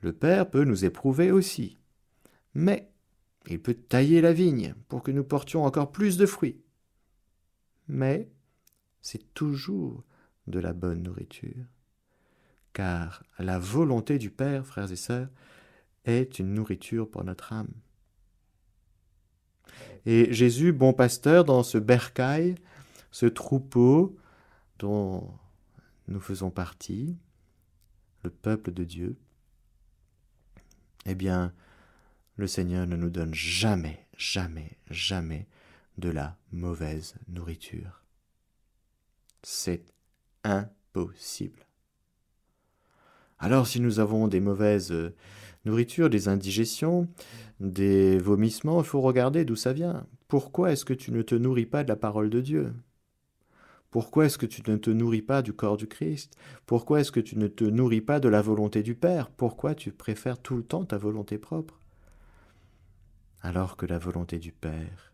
Le 0.03 0.13
Père 0.13 0.51
peut 0.51 0.65
nous 0.65 0.85
éprouver 0.85 1.31
aussi, 1.31 1.79
mais 2.55 2.91
il 3.49 3.63
peut 3.63 3.75
tailler 3.75 4.21
la 4.21 4.33
vigne 4.33 4.75
pour 4.89 5.03
que 5.03 5.11
nous 5.11 5.25
portions 5.25 5.65
encore 5.65 5.93
plus 5.93 6.17
de 6.17 6.27
fruits. 6.27 6.61
Mais 7.89 8.29
c'est 9.01 9.33
toujours 9.35 10.05
de 10.49 10.59
la 10.59 10.73
bonne 10.73 11.03
nourriture. 11.03 11.65
Car 12.73 13.23
la 13.39 13.59
volonté 13.59 14.19
du 14.19 14.31
Père, 14.31 14.67
frères 14.67 14.91
et 14.91 14.97
sœurs, 14.97 15.29
est 16.05 16.39
une 16.39 16.55
nourriture 16.55 17.09
pour 17.09 17.23
notre 17.23 17.53
âme. 17.53 17.73
Et 20.05 20.33
Jésus, 20.33 20.73
bon 20.73 20.93
pasteur, 20.93 21.45
dans 21.45 21.63
ce 21.63 21.79
bercail, 21.79 22.57
ce 23.13 23.27
troupeau 23.27 24.17
dont 24.79 25.33
nous 26.09 26.21
faisons 26.21 26.51
partie, 26.51 27.17
le 28.25 28.31
peuple 28.31 28.73
de 28.73 28.85
Dieu, 28.85 29.17
eh 31.07 31.15
bien, 31.15 31.53
le 32.37 32.47
Seigneur 32.47 32.87
ne 32.87 32.97
nous 32.97 33.11
donne 33.11 33.35
jamais, 33.35 34.07
jamais, 34.17 34.79
jamais 34.91 35.47
de 35.99 36.11
la 36.11 36.37
mauvaise 36.53 37.15
nourriture. 37.29 38.03
C'est 39.43 39.85
impossible. 40.45 41.67
Alors 43.39 43.67
si 43.67 43.81
nous 43.81 43.99
avons 43.99 44.29
des 44.29 44.41
mauvaises 44.41 44.95
nourritures, 45.65 46.11
des 46.11 46.29
indigestions, 46.29 47.09
des 47.61 48.19
vomissements, 48.19 48.81
il 48.81 48.87
faut 48.87 49.01
regarder 49.01 49.45
d'où 49.45 49.57
ça 49.57 49.73
vient. 49.73 50.07
Pourquoi 50.29 50.73
est-ce 50.73 50.85
que 50.85 50.95
tu 50.95 51.13
ne 51.13 51.23
te 51.23 51.35
nourris 51.35 51.67
pas 51.67 51.83
de 51.83 51.89
la 51.89 51.97
parole 51.97 52.31
de 52.31 52.41
Dieu? 52.41 52.73
Pourquoi 53.93 54.25
est-ce 54.25 54.39
que 54.39 54.47
tu 54.47 54.69
ne 54.69 54.77
te 54.77 54.89
nourris 54.89 55.21
pas 55.21 55.43
du 55.43 55.53
corps 55.53 55.77
du 55.77 55.87
Christ? 55.87 56.35
Pourquoi 56.65 57.01
est-ce 57.01 57.13
que 57.13 57.21
tu 57.21 57.37
ne 57.37 57.47
te 57.47 57.63
nourris 57.63 58.01
pas 58.01 58.21
de 58.21 58.29
la 58.29 58.41
volonté 58.41 58.83
du 58.83 58.95
Père? 58.95 59.31
Pourquoi 59.31 59.75
tu 59.75 59.93
préfères 59.93 60.41
tout 60.41 60.57
le 60.57 60.65
temps 60.65 60.87
ta 60.87 60.97
volonté 60.97 61.37
propre? 61.37 61.79
Alors 63.43 63.77
que 63.77 63.85
la 63.85 63.99
volonté 63.99 64.39
du 64.39 64.51
Père, 64.51 65.13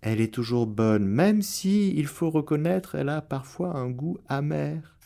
elle 0.00 0.20
est 0.20 0.34
toujours 0.34 0.66
bonne, 0.66 1.06
même 1.06 1.40
si, 1.40 1.94
il 1.94 2.08
faut 2.08 2.30
reconnaître, 2.30 2.96
elle 2.96 3.10
a 3.10 3.22
parfois 3.22 3.76
un 3.76 3.90
goût 3.90 4.18
amer. 4.26 4.98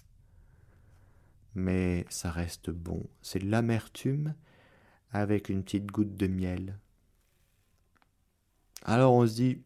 Mais 1.55 2.07
ça 2.09 2.31
reste 2.31 2.71
bon, 2.71 3.07
c'est 3.21 3.43
l'amertume 3.43 4.35
avec 5.11 5.51
une 5.51 5.63
petite 5.63 5.93
goutte 5.93 6.15
de 6.15 6.27
miel. 6.27 6.79
Alors 8.83 9.13
on 9.13 9.27
se 9.27 9.35
dit, 9.35 9.63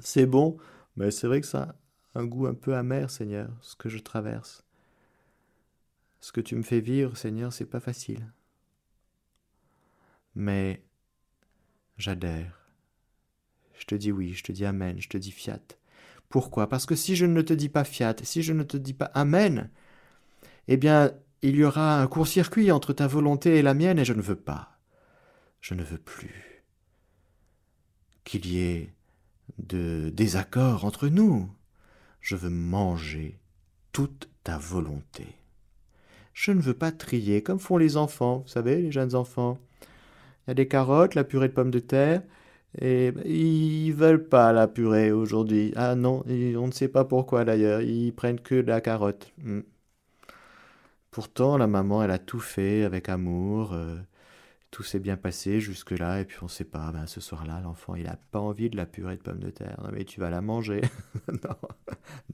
c'est 0.00 0.26
bon, 0.26 0.58
mais 0.98 1.12
c'est 1.12 1.28
vrai 1.28 1.40
que 1.40 1.46
ça 1.46 1.76
a 2.14 2.18
un 2.18 2.24
goût 2.26 2.48
un 2.48 2.54
peu 2.54 2.74
amer, 2.74 3.08
Seigneur, 3.08 3.48
ce 3.60 3.76
que 3.76 3.88
je 3.88 3.98
traverse. 3.98 4.64
Ce 6.18 6.32
que 6.32 6.40
tu 6.40 6.56
me 6.56 6.62
fais 6.62 6.80
vivre, 6.80 7.16
Seigneur, 7.16 7.52
c'est 7.52 7.66
pas 7.66 7.78
facile. 7.78 8.32
Mais 10.34 10.82
j'adhère. 11.98 12.68
Je 13.78 13.84
te 13.86 13.94
dis 13.94 14.10
oui, 14.10 14.34
je 14.34 14.42
te 14.42 14.50
dis 14.50 14.64
Amen, 14.64 15.00
je 15.00 15.08
te 15.08 15.16
dis 15.16 15.30
fiat. 15.30 15.62
Pourquoi? 16.28 16.68
Parce 16.68 16.84
que 16.84 16.96
si 16.96 17.14
je 17.14 17.26
ne 17.26 17.42
te 17.42 17.52
dis 17.52 17.68
pas 17.68 17.84
fiat, 17.84 18.16
si 18.24 18.42
je 18.42 18.52
ne 18.52 18.64
te 18.64 18.76
dis 18.76 18.92
pas 18.92 19.10
Amen, 19.14 19.70
eh 20.66 20.76
bien, 20.76 21.12
il 21.42 21.54
y 21.54 21.62
aura 21.64 22.02
un 22.02 22.08
court-circuit 22.08 22.72
entre 22.72 22.92
ta 22.92 23.06
volonté 23.06 23.56
et 23.56 23.62
la 23.62 23.74
mienne, 23.74 24.00
et 24.00 24.04
je 24.04 24.14
ne 24.14 24.20
veux 24.20 24.36
pas. 24.36 24.80
Je 25.60 25.74
ne 25.74 25.84
veux 25.84 25.98
plus 25.98 26.64
qu'il 28.24 28.46
y 28.46 28.58
ait 28.58 28.97
de 29.58 30.10
désaccord 30.10 30.84
entre 30.84 31.08
nous. 31.08 31.48
Je 32.20 32.36
veux 32.36 32.50
manger 32.50 33.38
toute 33.92 34.28
ta 34.44 34.58
volonté. 34.58 35.26
Je 36.34 36.52
ne 36.52 36.60
veux 36.60 36.74
pas 36.74 36.92
trier 36.92 37.42
comme 37.42 37.58
font 37.58 37.78
les 37.78 37.96
enfants, 37.96 38.38
vous 38.38 38.48
savez, 38.48 38.82
les 38.82 38.92
jeunes 38.92 39.14
enfants. 39.14 39.58
Il 40.46 40.48
y 40.48 40.52
a 40.52 40.54
des 40.54 40.68
carottes, 40.68 41.14
la 41.14 41.24
purée 41.24 41.48
de 41.48 41.52
pommes 41.52 41.70
de 41.70 41.80
terre, 41.80 42.22
et 42.80 43.12
ils 43.24 43.92
veulent 43.92 44.28
pas 44.28 44.52
la 44.52 44.68
purée 44.68 45.10
aujourd'hui. 45.10 45.72
Ah 45.76 45.94
non, 45.94 46.22
on 46.28 46.66
ne 46.66 46.72
sait 46.72 46.88
pas 46.88 47.04
pourquoi 47.04 47.44
d'ailleurs. 47.44 47.80
Ils 47.80 48.12
prennent 48.12 48.40
que 48.40 48.56
de 48.56 48.68
la 48.68 48.80
carotte. 48.80 49.32
Hmm. 49.38 49.62
Pourtant, 51.10 51.56
la 51.56 51.66
maman, 51.66 52.02
elle 52.02 52.10
a 52.10 52.18
tout 52.18 52.40
fait 52.40 52.84
avec 52.84 53.08
amour. 53.08 53.72
Euh, 53.72 53.96
tout 54.70 54.82
s'est 54.82 54.98
bien 54.98 55.16
passé 55.16 55.60
jusque-là. 55.60 56.20
Et 56.20 56.24
puis 56.24 56.38
on 56.42 56.46
ne 56.46 56.50
sait 56.50 56.64
pas. 56.64 56.92
Ben, 56.92 57.06
ce 57.06 57.20
soir-là, 57.20 57.60
l'enfant, 57.60 57.94
il 57.94 58.04
n'a 58.04 58.16
pas 58.16 58.40
envie 58.40 58.70
de 58.70 58.76
la 58.76 58.86
purée 58.86 59.16
de 59.16 59.22
pommes 59.22 59.40
de 59.40 59.50
terre. 59.50 59.80
Non, 59.82 59.90
mais 59.92 60.04
tu 60.04 60.20
vas 60.20 60.30
la 60.30 60.40
manger. 60.40 60.82
non. 61.28 61.56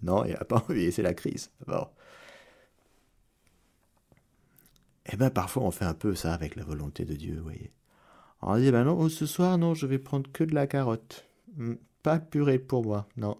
non, 0.03 0.25
il 0.25 0.33
n'a 0.33 0.44
pas 0.44 0.64
envie. 0.68 0.92
C'est 0.92 1.03
la 1.03 1.14
crise. 1.14 1.51
Bon. 1.66 1.87
Eh 5.07 5.16
bien, 5.16 5.31
parfois, 5.31 5.64
on 5.64 5.70
fait 5.70 5.85
un 5.85 5.94
peu 5.94 6.14
ça 6.14 6.33
avec 6.33 6.57
la 6.57 6.64
volonté 6.64 7.05
de 7.05 7.14
Dieu, 7.14 7.37
vous 7.37 7.44
voyez. 7.44 7.70
On 8.40 8.57
dit, 8.59 8.70
ben 8.70 8.85
non, 8.85 9.09
ce 9.09 9.27
soir, 9.27 9.57
non, 9.59 9.75
je 9.75 9.87
vais 9.87 9.99
prendre 9.99 10.31
que 10.33 10.44
de 10.44 10.55
la 10.55 10.66
carotte. 10.66 11.27
Hmm, 11.57 11.75
pas 12.03 12.18
de 12.18 12.25
purée 12.25 12.59
pour 12.59 12.85
moi, 12.85 13.09
non. 13.16 13.38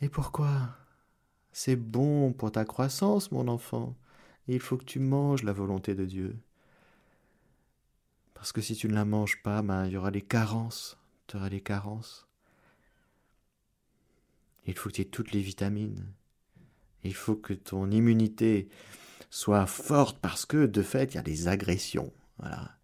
Et 0.00 0.08
pourquoi? 0.08 0.70
C'est 1.52 1.76
bon 1.76 2.32
pour 2.32 2.52
ta 2.52 2.64
croissance, 2.64 3.32
mon 3.32 3.48
enfant. 3.48 3.96
il 4.46 4.60
faut 4.60 4.76
que 4.76 4.84
tu 4.84 5.00
manges 5.00 5.42
la 5.42 5.52
volonté 5.52 5.94
de 5.94 6.04
Dieu. 6.04 6.38
Parce 8.38 8.52
que 8.52 8.60
si 8.60 8.74
tu 8.74 8.88
ne 8.88 8.94
la 8.94 9.04
manges 9.04 9.42
pas, 9.42 9.62
ben, 9.62 9.86
il 9.86 9.92
y 9.92 9.96
aura 9.96 10.10
des 10.10 10.22
carences. 10.22 10.98
Tu 11.26 11.36
auras 11.36 11.50
des 11.50 11.60
carences. 11.60 12.26
Il 14.66 14.74
faut 14.74 14.88
que 14.88 14.94
tu 14.94 15.02
aies 15.02 15.06
toutes 15.06 15.32
les 15.32 15.42
vitamines. 15.42 16.06
Il 17.04 17.14
faut 17.14 17.36
que 17.36 17.52
ton 17.52 17.90
immunité 17.90 18.68
soit 19.30 19.66
forte 19.66 20.18
parce 20.20 20.46
que, 20.46 20.66
de 20.66 20.82
fait, 20.82 21.12
il 21.12 21.16
y 21.16 21.20
a 21.20 21.22
des 21.22 21.48
agressions. 21.48 22.12
Voilà 22.38 22.78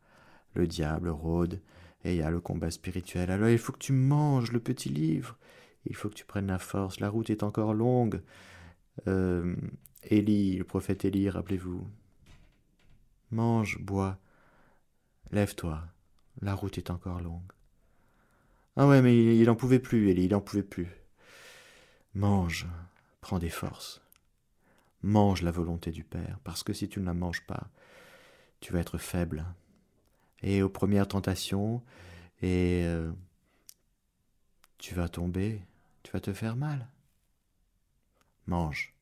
le 0.55 0.67
diable 0.67 1.09
rôde, 1.09 1.61
et 2.05 2.15
il 2.15 2.19
y 2.19 2.23
a 2.23 2.31
le 2.31 2.41
combat 2.41 2.71
spirituel. 2.71 3.31
Alors 3.31 3.49
il 3.49 3.59
faut 3.59 3.73
que 3.73 3.79
tu 3.79 3.93
manges 3.93 4.53
le 4.53 4.61
petit 4.61 4.89
livre, 4.89 5.37
il 5.87 5.95
faut 5.95 6.09
que 6.09 6.15
tu 6.15 6.25
prennes 6.25 6.47
la 6.47 6.59
force, 6.59 7.01
la 7.01 7.09
route 7.09 7.31
est 7.31 7.43
encore 7.43 7.75
longue. 7.75 8.23
Euh, 9.09 9.57
Élie, 10.05 10.57
le 10.57 10.65
prophète 10.65 11.05
Élie, 11.05 11.29
rappelez-vous. 11.29 11.87
Mange, 13.31 13.79
bois, 13.81 14.19
lève-toi, 15.31 15.83
la 16.41 16.55
route 16.55 16.79
est 16.79 16.91
encore 16.91 17.21
longue. 17.21 17.53
Ah 18.77 18.89
ouais, 18.89 19.03
mais 19.03 19.37
il 19.37 19.45
n'en 19.45 19.55
pouvait 19.55 19.79
plus, 19.79 20.11
Élie, 20.11 20.25
il 20.25 20.33
n'en 20.33 20.41
pouvait 20.41 20.63
plus. 20.63 20.89
Mange, 22.15 22.67
prends 23.21 23.39
des 23.39 23.51
forces. 23.51 24.03
Mange 25.03 25.43
la 25.43 25.51
volonté 25.51 25.91
du 25.91 26.05
Père, 26.05 26.39
parce 26.45 26.63
que 26.63 26.73
si 26.73 26.89
tu 26.89 27.01
ne 27.01 27.07
la 27.07 27.15
manges 27.15 27.47
pas, 27.47 27.69
tu 28.61 28.73
vas 28.73 28.81
être 28.81 28.99
faible, 28.99 29.45
et 30.43 30.63
aux 30.63 30.69
premières 30.69 31.09
tentations, 31.09 31.83
et 32.43 32.83
euh, 32.85 33.13
tu 34.79 34.95
vas 34.95 35.09
tomber, 35.09 35.63
tu 36.03 36.13
vas 36.13 36.21
te 36.21 36.33
faire 36.33 36.57
mal. 36.57 36.89
Mange. 38.47 38.95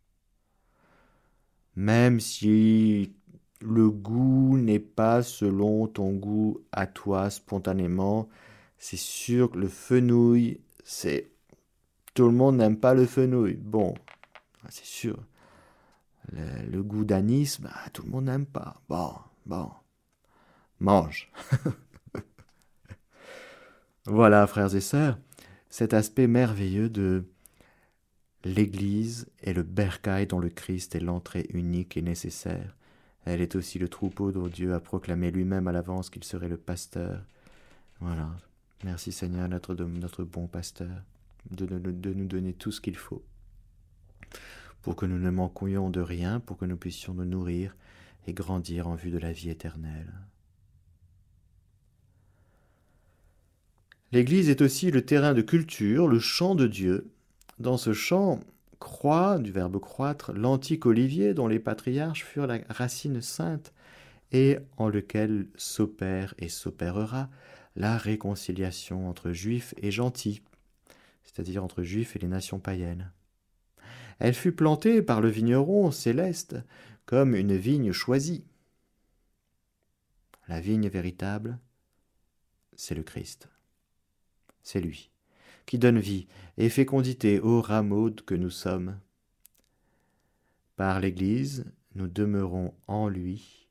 Même 1.75 2.21
si 2.21 3.15
le 3.63 3.91
goût 3.91 4.57
n'est 4.57 4.79
pas 4.79 5.23
selon 5.23 5.87
ton 5.87 6.13
goût 6.13 6.61
à 6.73 6.87
toi 6.87 7.31
spontanément, 7.31 8.29
c'est 8.79 8.99
sûr 8.99 9.51
que 9.51 9.59
le 9.59 9.69
fenouil, 9.69 10.61
c'est... 10.85 11.29
Tout 12.15 12.27
le 12.27 12.33
monde 12.33 12.57
n'aime 12.57 12.77
pas 12.77 12.93
le 12.93 13.07
fenouil. 13.07 13.55
Bon, 13.55 13.95
c'est 14.69 14.85
sûr. 14.85 15.17
Le, 16.31 16.83
goût 16.83 17.05
d'anis, 17.05 17.59
bah, 17.61 17.71
tout 17.93 18.03
le 18.03 18.11
monde 18.11 18.27
n'aime 18.27 18.47
pas. 18.47 18.83
Bon, 18.89 19.15
bon 19.47 19.71
mange. 20.83 21.31
voilà, 24.05 24.47
frères 24.47 24.75
et 24.75 24.81
sœurs, 24.81 25.19
cet 25.71 25.95
aspect 25.95 26.27
merveilleux 26.27 26.91
de 26.91 27.25
l'Église 28.45 29.31
est 29.43 29.53
le 29.53 29.63
bercail 29.63 30.27
dont 30.27 30.41
le 30.41 30.51
Christ 30.51 30.95
est 30.95 31.01
l'entrée 31.01 31.47
unique 31.51 31.97
et 31.97 32.03
nécessaire. 32.03 32.77
Elle 33.25 33.41
est 33.41 33.55
aussi 33.55 33.79
le 33.79 33.89
troupeau 33.89 34.33
dont 34.33 34.49
Dieu 34.49 34.75
a 34.75 34.81
proclamé 34.81 35.31
lui-même 35.31 35.69
à 35.69 35.73
l'avance 35.73 36.11
qu'il 36.11 36.25
serait 36.25 36.49
le 36.49 36.57
pasteur. 36.57 37.23
Voilà. 38.01 38.31
Merci 38.85 39.13
Seigneur, 39.13 39.49
notre, 39.49 39.75
bon 40.25 40.49
pasteur, 40.49 40.91
de 41.51 41.67
nous 42.13 42.27
donner 42.27 42.53
tout 42.53 42.73
ce 42.73 42.81
qu'il 42.81 42.97
faut 42.97 43.23
pour 44.83 44.97
que 44.97 45.07
nous 45.07 45.19
ne 45.19 45.31
manquions 45.31 45.91
de 45.91 46.01
rien, 46.01 46.41
pour 46.41 46.59
que 46.59 46.65
nous 46.65 46.77
puissions 46.77 47.15
nous 47.15 47.25
nourrir 47.25 47.75
et 48.27 48.33
grandir 48.33 48.89
en 48.89 48.95
vue 48.95 49.11
de 49.11 49.19
la 49.19 49.33
vie 49.33 49.51
éternelle. 49.51 50.13
L'Église 54.11 54.51
est 54.51 54.61
aussi 54.61 54.91
le 54.91 55.07
terrain 55.07 55.33
de 55.33 55.41
culture, 55.41 56.07
le 56.07 56.19
champ 56.19 56.55
de 56.55 56.67
Dieu. 56.67 57.11
Dans 57.59 57.79
ce 57.79 57.93
champ, 57.93 58.41
croît, 58.83 59.39
du 59.39 59.53
verbe 59.53 59.79
croître, 59.79 60.33
l'antique 60.33 60.87
olivier 60.87 61.35
dont 61.35 61.47
les 61.47 61.61
patriarches 61.61 62.25
furent 62.25 62.49
la 62.49 62.59
racine 62.69 63.21
sainte 63.21 63.73
et 64.33 64.59
en 64.77 64.89
lequel 64.89 65.47
s'opère 65.57 66.35
et 66.39 66.49
s'opérera 66.49 67.31
la 67.77 67.97
réconciliation 67.97 69.09
entre 69.09 69.31
juifs 69.31 69.73
et 69.77 69.93
gentils, 69.93 70.43
c'est-à-dire 71.23 71.63
entre 71.63 71.85
juifs 71.85 72.17
et 72.17 72.19
les 72.19 72.27
nations 72.27 72.59
païennes. 72.59 73.13
Elle 74.19 74.35
fut 74.35 74.53
plantée 74.53 75.01
par 75.01 75.21
le 75.21 75.29
vigneron 75.29 75.93
céleste 75.93 76.57
comme 77.07 77.37
une 77.37 77.57
vigne 77.57 77.93
choisie. 77.93 78.45
La 80.49 80.61
vigne 80.61 80.89
véritable, 80.89 81.59
c'est 82.75 82.97
le 82.97 83.05
Christ. 83.05 83.49
C'est 84.65 84.81
lui 84.81 85.12
qui 85.73 85.79
donne 85.79 86.01
vie 86.01 86.27
et 86.59 86.69
fécondité 86.69 87.41
aux 87.41 87.63
rameaux 87.63 88.11
que 88.11 88.35
nous 88.35 88.51
sommes. 88.51 89.01
Par 90.77 91.01
l'Église, 91.01 91.65
nous 91.95 92.09
demeurons 92.09 92.75
en 92.89 93.09
lui, 93.09 93.71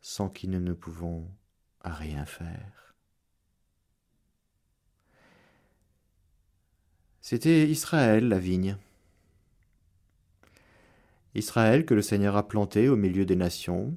sans 0.00 0.28
qui 0.28 0.48
nous 0.48 0.58
ne 0.58 0.72
pouvons 0.72 1.30
rien 1.84 2.26
faire. 2.26 2.96
C'était 7.20 7.68
Israël, 7.68 8.26
la 8.26 8.40
vigne. 8.40 8.76
Israël 11.36 11.86
que 11.86 11.94
le 11.94 12.02
Seigneur 12.02 12.36
a 12.36 12.48
planté 12.48 12.88
au 12.88 12.96
milieu 12.96 13.24
des 13.24 13.36
nations. 13.36 13.96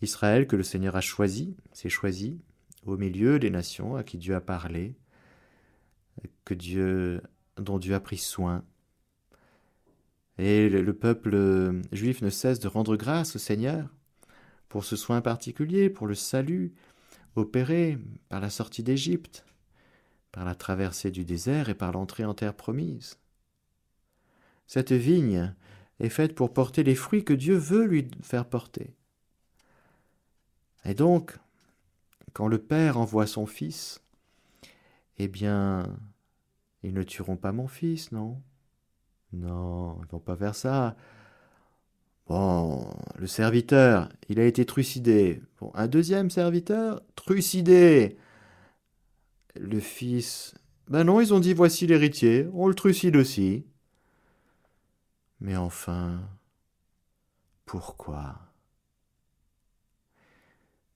Israël 0.00 0.46
que 0.46 0.54
le 0.54 0.62
Seigneur 0.62 0.94
a 0.94 1.00
choisi, 1.00 1.56
s'est 1.72 1.88
choisi, 1.88 2.38
au 2.86 2.96
milieu 2.96 3.40
des 3.40 3.50
nations 3.50 3.96
à 3.96 4.04
qui 4.04 4.16
Dieu 4.16 4.36
a 4.36 4.40
parlé, 4.40 4.94
que 6.44 6.54
Dieu, 6.54 7.22
dont 7.56 7.78
Dieu 7.78 7.94
a 7.94 8.00
pris 8.00 8.18
soin. 8.18 8.64
Et 10.38 10.68
le 10.68 10.92
peuple 10.92 11.82
juif 11.92 12.22
ne 12.22 12.30
cesse 12.30 12.58
de 12.58 12.68
rendre 12.68 12.96
grâce 12.96 13.36
au 13.36 13.38
Seigneur 13.38 13.88
pour 14.68 14.84
ce 14.84 14.96
soin 14.96 15.20
particulier, 15.20 15.90
pour 15.90 16.06
le 16.06 16.14
salut 16.14 16.74
opéré 17.36 17.98
par 18.28 18.40
la 18.40 18.50
sortie 18.50 18.82
d'Égypte, 18.82 19.44
par 20.32 20.44
la 20.44 20.54
traversée 20.54 21.10
du 21.10 21.24
désert 21.24 21.68
et 21.68 21.74
par 21.74 21.92
l'entrée 21.92 22.24
en 22.24 22.34
terre 22.34 22.54
promise. 22.54 23.18
Cette 24.66 24.92
vigne 24.92 25.54
est 26.00 26.08
faite 26.08 26.34
pour 26.34 26.52
porter 26.52 26.82
les 26.82 26.94
fruits 26.94 27.24
que 27.24 27.32
Dieu 27.32 27.54
veut 27.56 27.84
lui 27.84 28.08
faire 28.22 28.48
porter. 28.48 28.94
Et 30.84 30.94
donc, 30.94 31.38
quand 32.32 32.48
le 32.48 32.58
Père 32.58 32.98
envoie 32.98 33.26
son 33.26 33.46
Fils, 33.46 34.02
eh 35.18 35.28
bien, 35.28 35.84
ils 36.82 36.94
ne 36.94 37.02
tueront 37.02 37.36
pas 37.36 37.52
mon 37.52 37.68
fils, 37.68 38.12
non? 38.12 38.42
Non, 39.32 39.98
ils 40.02 40.08
vont 40.10 40.20
pas 40.20 40.36
faire 40.36 40.54
ça. 40.54 40.96
Bon, 42.26 42.88
le 43.16 43.26
serviteur, 43.26 44.08
il 44.28 44.40
a 44.40 44.46
été 44.46 44.64
trucidé. 44.64 45.42
Bon, 45.60 45.70
un 45.74 45.88
deuxième 45.88 46.30
serviteur, 46.30 47.02
trucidé. 47.16 48.16
Le 49.56 49.80
fils, 49.80 50.54
ben 50.88 51.04
non, 51.04 51.20
ils 51.20 51.32
ont 51.34 51.40
dit 51.40 51.54
voici 51.54 51.86
l'héritier, 51.86 52.48
on 52.54 52.68
le 52.68 52.74
trucide 52.74 53.16
aussi. 53.16 53.64
Mais 55.40 55.56
enfin, 55.56 56.28
pourquoi? 57.66 58.38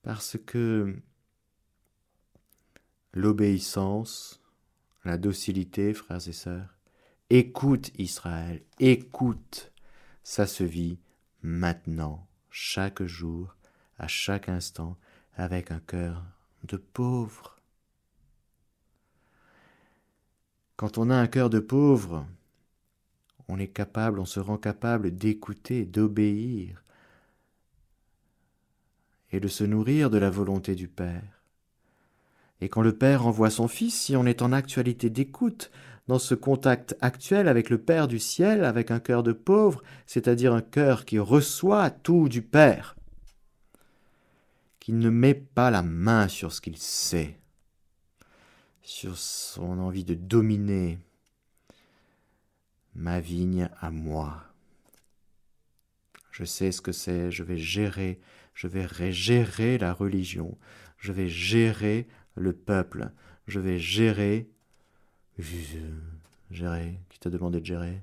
Parce 0.02 0.37
que 0.46 0.96
l'obéissance, 3.18 4.40
la 5.04 5.18
docilité, 5.18 5.92
frères 5.92 6.28
et 6.28 6.33
sœurs. 6.33 6.78
Écoute 7.31 7.90
Israël, 7.98 8.62
écoute. 8.78 9.72
Ça 10.22 10.46
se 10.46 10.62
vit 10.62 11.00
maintenant, 11.42 12.28
chaque 12.50 13.02
jour, 13.02 13.57
à 13.98 14.07
chaque 14.07 14.48
instant, 14.48 14.96
avec 15.35 15.72
un 15.72 15.81
cœur 15.81 16.22
de 16.62 16.76
pauvre. 16.76 17.57
Quand 20.76 20.96
on 20.96 21.11
a 21.11 21.16
un 21.16 21.26
cœur 21.26 21.50
de 21.50 21.59
pauvre, 21.59 22.24
on 23.48 23.59
est 23.59 23.68
capable, 23.68 24.20
on 24.20 24.26
se 24.26 24.38
rend 24.38 24.59
capable 24.59 25.11
d'écouter, 25.11 25.87
d'obéir 25.87 26.85
et 29.33 29.40
de 29.40 29.48
se 29.48 29.64
nourrir 29.64 30.09
de 30.09 30.18
la 30.18 30.31
volonté 30.31 30.76
du 30.76 30.87
Père. 30.87 31.38
Et 32.61 32.68
quand 32.68 32.83
le 32.83 32.97
Père 32.97 33.27
envoie 33.27 33.51
son 33.51 33.68
Fils, 33.68 33.94
si 33.99 34.16
on 34.16 34.27
est 34.27 34.42
en 34.42 34.53
actualité 34.53 35.11
d'écoute, 35.11 35.71
dans 36.09 36.18
ce 36.18 36.35
contact 36.35 36.97
actuel 37.01 37.49
avec 37.49 37.68
le 37.71 37.79
Père 37.79 38.09
du 38.09 38.18
ciel, 38.18 38.64
avec 38.64 38.90
un 38.90 38.99
cœur 38.99 39.23
de 39.23 39.33
pauvre, 39.33 39.83
c'est-à-dire 40.07 40.55
un 40.55 40.62
cœur 40.62 41.05
qui 41.05 41.18
reçoit 41.18 41.90
tout 41.90 42.29
du 42.29 42.42
Père, 42.42 42.97
qui 44.81 44.94
ne 44.94 45.11
met 45.11 45.35
pas 45.35 45.71
la 45.71 45.83
main 45.83 46.27
sur 46.27 46.51
ce 46.51 46.62
qu'il 46.62 46.79
sait, 46.79 47.38
sur 48.83 49.18
son 49.18 49.79
envie 49.79 50.05
de 50.05 50.14
dominer 50.14 50.99
ma 52.94 53.21
vigne 53.21 53.68
à 53.81 53.90
moi. 53.90 54.44
Je 56.31 56.44
sais 56.44 56.73
ce 56.73 56.81
que 56.81 56.92
c'est, 56.92 57.31
je 57.31 57.42
vais 57.42 57.59
gérer, 57.59 58.18
je 58.55 58.66
vais 58.66 59.12
gérer 59.12 59.77
la 59.77 59.92
religion, 59.92 60.57
je 60.97 61.12
vais 61.12 61.29
gérer 61.29 62.09
le 62.38 62.53
peuple. 62.53 63.11
Je 63.46 63.61
vais 63.61 63.79
gérer. 63.79 64.51
Gérer. 66.51 67.01
Qui 67.09 67.18
t'a 67.18 67.31
demandé 67.31 67.61
de 67.61 67.66
gérer? 67.66 68.03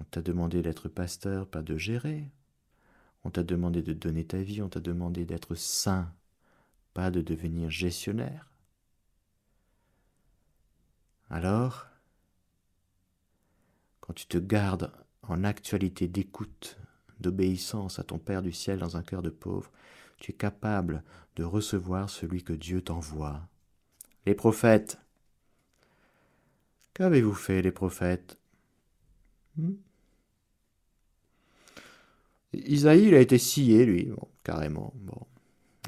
On 0.00 0.04
t'a 0.04 0.22
demandé 0.22 0.62
d'être 0.62 0.88
pasteur, 0.88 1.46
pas 1.46 1.62
de 1.62 1.76
gérer. 1.76 2.30
On 3.24 3.30
t'a 3.30 3.42
demandé 3.42 3.82
de 3.82 3.92
donner 3.92 4.24
ta 4.24 4.38
vie, 4.38 4.62
on 4.62 4.68
t'a 4.68 4.80
demandé 4.80 5.24
d'être 5.24 5.54
saint, 5.54 6.12
pas 6.94 7.10
de 7.10 7.22
devenir 7.22 7.70
gestionnaire. 7.70 8.50
Alors, 11.28 11.86
quand 14.00 14.12
tu 14.12 14.26
te 14.26 14.38
gardes 14.38 14.92
en 15.22 15.42
actualité 15.42 16.06
d'écoute, 16.06 16.78
d'obéissance 17.18 17.98
à 17.98 18.04
ton 18.04 18.18
Père 18.18 18.42
du 18.42 18.52
ciel 18.52 18.78
dans 18.78 18.96
un 18.96 19.02
cœur 19.02 19.22
de 19.22 19.30
pauvre, 19.30 19.72
tu 20.18 20.30
es 20.30 20.34
capable 20.34 21.02
de 21.36 21.44
recevoir 21.44 22.10
celui 22.10 22.42
que 22.42 22.52
Dieu 22.52 22.82
t'envoie. 22.82 23.46
Les 24.24 24.34
prophètes. 24.34 24.98
Qu'avez-vous 26.94 27.34
fait, 27.34 27.62
les 27.62 27.72
prophètes? 27.72 28.38
Hmm? 29.56 29.74
Isaïe, 32.54 33.08
il 33.08 33.14
a 33.14 33.20
été 33.20 33.36
scié, 33.36 33.84
lui, 33.84 34.10
carrément. 34.42 34.94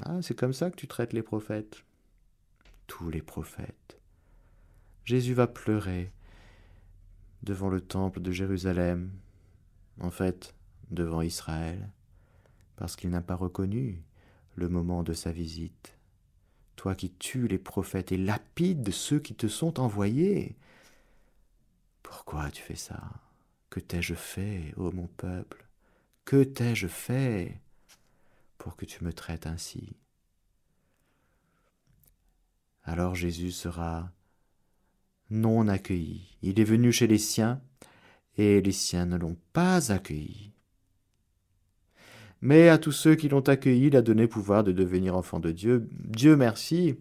Ah, 0.02 0.20
c'est 0.20 0.38
comme 0.38 0.52
ça 0.52 0.70
que 0.70 0.76
tu 0.76 0.86
traites 0.86 1.14
les 1.14 1.22
prophètes. 1.22 1.82
Tous 2.86 3.10
les 3.10 3.22
prophètes. 3.22 3.98
Jésus 5.04 5.32
va 5.32 5.46
pleurer 5.46 6.12
devant 7.42 7.70
le 7.70 7.80
temple 7.80 8.20
de 8.20 8.30
Jérusalem, 8.30 9.10
en 10.00 10.10
fait, 10.10 10.54
devant 10.90 11.22
Israël, 11.22 11.90
parce 12.76 12.96
qu'il 12.96 13.10
n'a 13.10 13.22
pas 13.22 13.34
reconnu 13.34 14.02
le 14.58 14.68
moment 14.68 15.02
de 15.02 15.12
sa 15.12 15.32
visite. 15.32 15.96
Toi 16.76 16.94
qui 16.94 17.10
tues 17.10 17.48
les 17.48 17.58
prophètes 17.58 18.12
et 18.12 18.16
lapides 18.16 18.90
ceux 18.90 19.18
qui 19.18 19.34
te 19.34 19.48
sont 19.48 19.80
envoyés. 19.80 20.56
Pourquoi 22.02 22.50
tu 22.50 22.62
fais 22.62 22.76
ça? 22.76 23.00
Que 23.70 23.80
t'ai-je 23.80 24.14
fait, 24.14 24.74
ô 24.76 24.92
mon 24.92 25.06
peuple? 25.06 25.66
Que 26.24 26.44
t'ai-je 26.44 26.88
fait 26.88 27.60
pour 28.58 28.76
que 28.76 28.84
tu 28.84 29.04
me 29.04 29.12
traites 29.12 29.46
ainsi? 29.46 29.96
Alors 32.82 33.14
Jésus 33.14 33.52
sera 33.52 34.10
non 35.30 35.68
accueilli. 35.68 36.36
Il 36.42 36.58
est 36.58 36.64
venu 36.64 36.92
chez 36.92 37.06
les 37.06 37.18
siens, 37.18 37.60
et 38.36 38.62
les 38.62 38.72
siens 38.72 39.04
ne 39.04 39.16
l'ont 39.16 39.36
pas 39.52 39.92
accueilli. 39.92 40.52
Mais 42.40 42.68
à 42.68 42.78
tous 42.78 42.92
ceux 42.92 43.16
qui 43.16 43.28
l'ont 43.28 43.40
accueilli, 43.40 43.86
il 43.86 43.96
a 43.96 44.02
donné 44.02 44.26
pouvoir 44.26 44.62
de 44.64 44.72
devenir 44.72 45.16
enfants 45.16 45.40
de 45.40 45.50
Dieu. 45.50 45.88
Dieu 45.92 46.36
merci, 46.36 46.96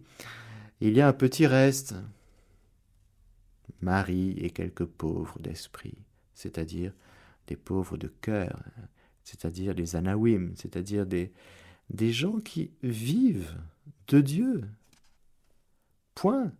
il 0.82 0.94
y 0.94 1.02
a 1.02 1.08
un 1.08 1.14
petit 1.14 1.46
reste. 1.46 1.96
Marie 3.82 4.32
et 4.40 4.50
quelques 4.50 4.86
pauvres 4.86 5.40
d'esprit, 5.40 5.98
c'est-à-dire 6.34 6.94
des 7.46 7.56
pauvres 7.56 7.98
de 7.98 8.08
cœur, 8.08 8.64
c'est-à-dire 9.24 9.76
des 9.76 9.96
anawim, 9.96 10.54
c'est-à-dire 10.56 11.06
des, 11.06 11.32
des 11.92 12.12
gens 12.12 12.40
qui 12.40 12.72
vivent 12.82 13.56
de 14.08 14.22
Dieu. 14.22 14.64
Point. 16.16 16.52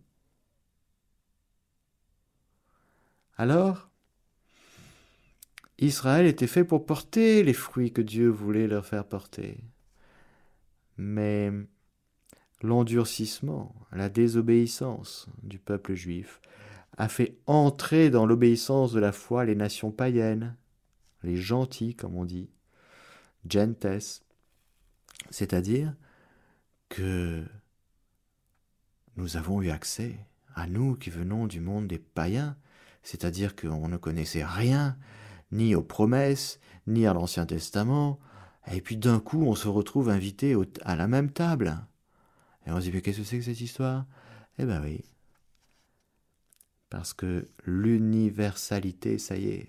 Alors, 3.36 3.87
Israël 5.78 6.26
était 6.26 6.46
fait 6.46 6.64
pour 6.64 6.86
porter 6.86 7.42
les 7.42 7.52
fruits 7.52 7.92
que 7.92 8.02
Dieu 8.02 8.28
voulait 8.28 8.66
leur 8.66 8.84
faire 8.84 9.04
porter. 9.04 9.58
Mais 10.96 11.52
l'endurcissement, 12.62 13.74
la 13.92 14.08
désobéissance 14.08 15.28
du 15.42 15.58
peuple 15.58 15.94
juif 15.94 16.40
a 16.96 17.08
fait 17.08 17.38
entrer 17.46 18.10
dans 18.10 18.26
l'obéissance 18.26 18.92
de 18.92 18.98
la 18.98 19.12
foi 19.12 19.44
les 19.44 19.54
nations 19.54 19.92
païennes, 19.92 20.56
les 21.22 21.36
gentils, 21.36 21.94
comme 21.94 22.16
on 22.16 22.24
dit, 22.24 22.50
gentes, 23.48 23.86
c'est-à-dire 25.30 25.94
que 26.88 27.44
nous 29.16 29.36
avons 29.36 29.62
eu 29.62 29.70
accès, 29.70 30.18
à 30.54 30.66
nous 30.66 30.96
qui 30.96 31.10
venons 31.10 31.46
du 31.46 31.60
monde 31.60 31.86
des 31.86 31.98
païens, 31.98 32.56
c'est-à-dire 33.04 33.54
qu'on 33.54 33.88
ne 33.88 33.96
connaissait 33.96 34.44
rien, 34.44 34.96
ni 35.50 35.74
aux 35.74 35.82
promesses, 35.82 36.60
ni 36.86 37.06
à 37.06 37.12
l'Ancien 37.12 37.46
Testament, 37.46 38.18
et 38.70 38.80
puis 38.80 38.96
d'un 38.96 39.20
coup 39.20 39.42
on 39.42 39.54
se 39.54 39.68
retrouve 39.68 40.10
invité 40.10 40.56
à 40.82 40.96
la 40.96 41.08
même 41.08 41.30
table. 41.30 41.78
Et 42.66 42.70
on 42.70 42.76
se 42.76 42.82
dit, 42.82 42.92
mais 42.92 43.00
qu'est-ce 43.00 43.18
que 43.18 43.24
c'est 43.24 43.38
que 43.38 43.44
cette 43.44 43.60
histoire? 43.60 44.04
Eh 44.58 44.64
ben 44.64 44.82
oui. 44.82 45.02
Parce 46.90 47.14
que 47.14 47.48
l'universalité, 47.64 49.18
ça 49.18 49.36
y 49.36 49.48
est, 49.48 49.68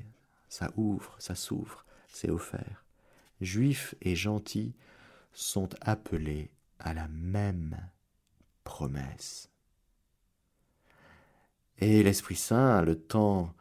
ça 0.49 0.71
ouvre, 0.75 1.15
ça 1.19 1.35
s'ouvre, 1.35 1.85
c'est 2.07 2.29
offert. 2.29 2.85
Juifs 3.41 3.95
et 4.01 4.15
gentils 4.15 4.75
sont 5.31 5.69
appelés 5.81 6.51
à 6.79 6.93
la 6.93 7.07
même 7.09 7.77
promesse. 8.63 9.49
Et 11.77 12.03
l'Esprit 12.03 12.35
Saint, 12.35 12.81
le 12.81 12.99
temps, 12.99 13.53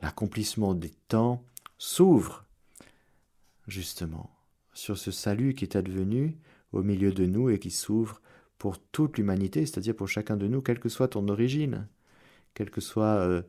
l'accomplissement 0.00 0.74
des 0.74 0.94
temps, 1.08 1.44
s'ouvre 1.78 2.44
justement 3.66 4.30
sur 4.72 4.98
ce 4.98 5.10
salut 5.10 5.54
qui 5.54 5.64
est 5.64 5.76
advenu 5.76 6.38
au 6.72 6.82
milieu 6.82 7.12
de 7.12 7.26
nous 7.26 7.50
et 7.50 7.58
qui 7.58 7.70
s'ouvre 7.70 8.20
pour 8.58 8.78
toute 8.78 9.18
l'humanité, 9.18 9.66
c'est-à-dire 9.66 9.94
pour 9.94 10.08
chacun 10.08 10.36
de 10.36 10.48
nous, 10.48 10.62
quelle 10.62 10.78
que 10.78 10.88
soit 10.88 11.08
ton 11.08 11.28
origine, 11.28 11.88
quelle 12.54 12.70
que 12.70 12.80
soit 12.80 13.16
euh, 13.16 13.42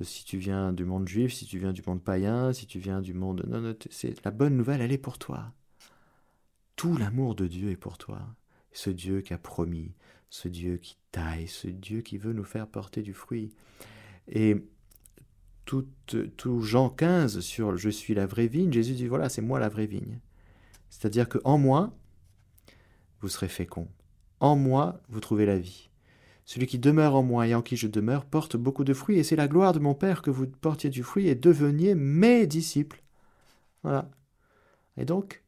si 0.00 0.24
tu 0.24 0.38
viens 0.38 0.72
du 0.72 0.84
monde 0.84 1.08
juif, 1.08 1.32
si 1.32 1.46
tu 1.46 1.58
viens 1.58 1.72
du 1.72 1.82
monde 1.86 2.02
païen, 2.02 2.52
si 2.52 2.66
tu 2.66 2.78
viens 2.78 3.00
du 3.00 3.14
monde... 3.14 3.44
Non, 3.48 3.60
non, 3.60 3.74
c'est 3.90 4.24
la 4.24 4.30
bonne 4.30 4.56
nouvelle, 4.56 4.80
elle 4.80 4.92
est 4.92 4.98
pour 4.98 5.18
toi. 5.18 5.52
Tout 6.76 6.96
l'amour 6.96 7.34
de 7.34 7.46
Dieu 7.46 7.70
est 7.70 7.76
pour 7.76 7.98
toi. 7.98 8.20
Ce 8.72 8.90
Dieu 8.90 9.20
qui 9.20 9.34
a 9.34 9.38
promis, 9.38 9.94
ce 10.30 10.48
Dieu 10.48 10.78
qui 10.78 10.96
taille, 11.10 11.46
ce 11.48 11.68
Dieu 11.68 12.00
qui 12.00 12.18
veut 12.18 12.32
nous 12.32 12.44
faire 12.44 12.66
porter 12.66 13.02
du 13.02 13.12
fruit. 13.12 13.54
Et 14.28 14.56
tout, 16.36 16.60
Jean 16.60 16.90
15 16.90 17.40
sur 17.40 17.76
Je 17.76 17.88
suis 17.88 18.14
la 18.14 18.26
vraie 18.26 18.48
vigne, 18.48 18.72
Jésus 18.72 18.94
dit 18.94 19.06
voilà, 19.06 19.28
c'est 19.28 19.42
moi 19.42 19.58
la 19.58 19.68
vraie 19.68 19.86
vigne. 19.86 20.18
C'est-à-dire 20.90 21.28
que 21.28 21.38
en 21.44 21.58
moi, 21.58 21.96
vous 23.20 23.28
serez 23.28 23.48
fécond. 23.48 23.88
En 24.40 24.56
moi, 24.56 25.00
vous 25.08 25.20
trouvez 25.20 25.46
la 25.46 25.58
vie. 25.58 25.88
Celui 26.44 26.66
qui 26.66 26.78
demeure 26.78 27.14
en 27.14 27.22
moi 27.22 27.46
et 27.46 27.54
en 27.54 27.62
qui 27.62 27.76
je 27.76 27.86
demeure 27.86 28.24
porte 28.24 28.56
beaucoup 28.56 28.84
de 28.84 28.92
fruits, 28.92 29.18
et 29.18 29.22
c'est 29.22 29.36
la 29.36 29.48
gloire 29.48 29.72
de 29.72 29.78
mon 29.78 29.94
Père 29.94 30.22
que 30.22 30.30
vous 30.30 30.46
portiez 30.46 30.90
du 30.90 31.02
fruit 31.02 31.28
et 31.28 31.34
deveniez 31.34 31.94
mes 31.94 32.46
disciples. 32.46 33.02
Voilà. 33.82 34.10
Et 34.96 35.04
donc, 35.04 35.42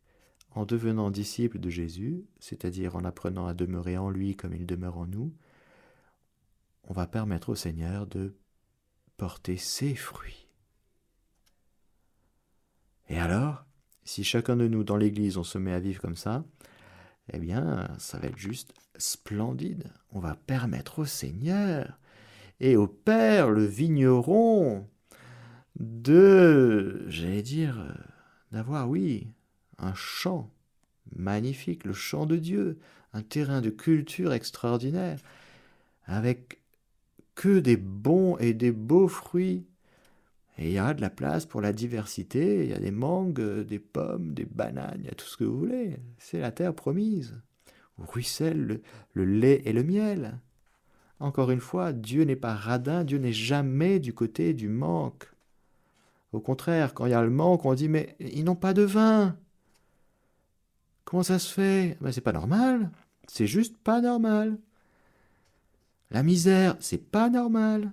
en 0.52 0.64
devenant 0.64 1.10
disciples 1.10 1.58
de 1.58 1.68
Jésus, 1.68 2.24
c'est-à-dire 2.38 2.96
en 2.96 3.04
apprenant 3.04 3.46
à 3.46 3.54
demeurer 3.54 3.98
en 3.98 4.08
lui 4.08 4.36
comme 4.36 4.54
il 4.54 4.66
demeure 4.66 4.98
en 4.98 5.06
nous, 5.06 5.34
on 6.84 6.92
va 6.92 7.06
permettre 7.06 7.50
au 7.50 7.54
Seigneur 7.54 8.06
de 8.06 8.34
porter 9.16 9.56
ses 9.56 9.94
fruits. 9.94 10.46
Et 13.08 13.18
alors, 13.18 13.64
si 14.04 14.24
chacun 14.24 14.56
de 14.56 14.68
nous 14.68 14.84
dans 14.84 14.96
l'Église 14.96 15.36
on 15.36 15.44
se 15.44 15.58
met 15.58 15.72
à 15.72 15.80
vivre 15.80 16.00
comme 16.00 16.16
ça, 16.16 16.44
eh 17.32 17.38
bien, 17.38 17.88
ça 17.98 18.18
va 18.18 18.28
être 18.28 18.38
juste 18.38 18.74
splendide. 18.96 19.90
On 20.12 20.20
va 20.20 20.34
permettre 20.34 21.00
au 21.00 21.04
Seigneur 21.04 21.98
et 22.60 22.76
au 22.76 22.86
Père, 22.86 23.50
le 23.50 23.64
vigneron, 23.64 24.88
de, 25.76 27.04
j'allais 27.08 27.42
dire, 27.42 27.94
d'avoir, 28.52 28.88
oui, 28.88 29.28
un 29.78 29.94
champ 29.94 30.50
magnifique, 31.16 31.84
le 31.84 31.92
champ 31.92 32.26
de 32.26 32.36
Dieu, 32.36 32.78
un 33.12 33.22
terrain 33.22 33.60
de 33.60 33.70
culture 33.70 34.32
extraordinaire, 34.32 35.18
avec 36.04 36.60
que 37.34 37.58
des 37.58 37.76
bons 37.76 38.36
et 38.38 38.54
des 38.54 38.72
beaux 38.72 39.08
fruits. 39.08 39.66
Et 40.58 40.68
il 40.68 40.72
y 40.72 40.78
a 40.78 40.94
de 40.94 41.00
la 41.00 41.10
place 41.10 41.46
pour 41.46 41.60
la 41.60 41.72
diversité, 41.72 42.64
il 42.64 42.70
y 42.70 42.74
a 42.74 42.78
des 42.78 42.92
mangues, 42.92 43.64
des 43.64 43.80
pommes, 43.80 44.34
des 44.34 44.44
bananes, 44.44 44.98
il 45.00 45.06
y 45.06 45.10
a 45.10 45.14
tout 45.14 45.26
ce 45.26 45.36
que 45.36 45.44
vous 45.44 45.58
voulez. 45.58 45.96
C'est 46.18 46.38
la 46.38 46.52
terre 46.52 46.74
promise, 46.74 47.40
où 47.98 48.04
ruisselle 48.06 48.80
le, 49.12 49.24
lait 49.24 49.62
et 49.64 49.72
le 49.72 49.82
miel. 49.82 50.38
Encore 51.18 51.50
une 51.50 51.60
fois, 51.60 51.92
Dieu 51.92 52.22
n'est 52.22 52.36
pas 52.36 52.54
radin, 52.54 53.02
Dieu 53.02 53.18
n'est 53.18 53.32
jamais 53.32 53.98
du 53.98 54.14
côté 54.14 54.54
du 54.54 54.68
manque. 54.68 55.28
Au 56.32 56.40
contraire, 56.40 56.94
quand 56.94 57.06
il 57.06 57.10
y 57.10 57.14
a 57.14 57.22
le 57.22 57.30
manque, 57.30 57.64
on 57.64 57.74
dit 57.74 57.88
mais 57.88 58.16
ils 58.20 58.44
n'ont 58.44 58.56
pas 58.56 58.74
de 58.74 58.82
vin. 58.82 59.36
Comment 61.04 61.22
ça 61.22 61.38
se 61.38 61.52
fait? 61.52 61.96
Ben, 62.00 62.12
C'est 62.12 62.20
pas 62.20 62.32
normal. 62.32 62.90
C'est 63.26 63.46
juste 63.46 63.76
pas 63.78 64.00
normal. 64.00 64.58
La 66.10 66.22
misère, 66.22 66.76
c'est 66.80 67.10
pas 67.10 67.28
normal 67.30 67.92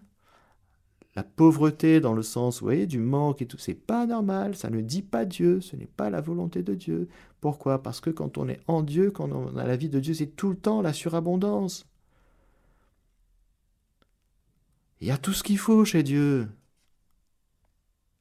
la 1.15 1.23
pauvreté 1.23 1.99
dans 1.99 2.13
le 2.13 2.23
sens, 2.23 2.59
vous 2.59 2.65
voyez, 2.65 2.87
du 2.87 2.99
manque 2.99 3.41
et 3.41 3.45
tout, 3.45 3.57
c'est 3.57 3.73
pas 3.73 4.05
normal, 4.05 4.55
ça 4.55 4.69
ne 4.69 4.79
dit 4.81 5.01
pas 5.01 5.25
Dieu, 5.25 5.59
ce 5.59 5.75
n'est 5.75 5.87
pas 5.87 6.09
la 6.09 6.21
volonté 6.21 6.63
de 6.63 6.73
Dieu. 6.73 7.09
Pourquoi? 7.41 7.83
Parce 7.83 7.99
que 7.99 8.09
quand 8.09 8.37
on 8.37 8.47
est 8.47 8.61
en 8.67 8.81
Dieu, 8.81 9.11
quand 9.11 9.29
on 9.31 9.57
a 9.57 9.65
la 9.65 9.75
vie 9.75 9.89
de 9.89 9.99
Dieu, 9.99 10.13
c'est 10.13 10.35
tout 10.35 10.49
le 10.49 10.55
temps 10.55 10.81
la 10.81 10.93
surabondance. 10.93 11.85
Il 15.01 15.07
y 15.07 15.11
a 15.11 15.17
tout 15.17 15.33
ce 15.33 15.43
qu'il 15.43 15.57
faut 15.57 15.83
chez 15.83 16.03
Dieu. 16.03 16.47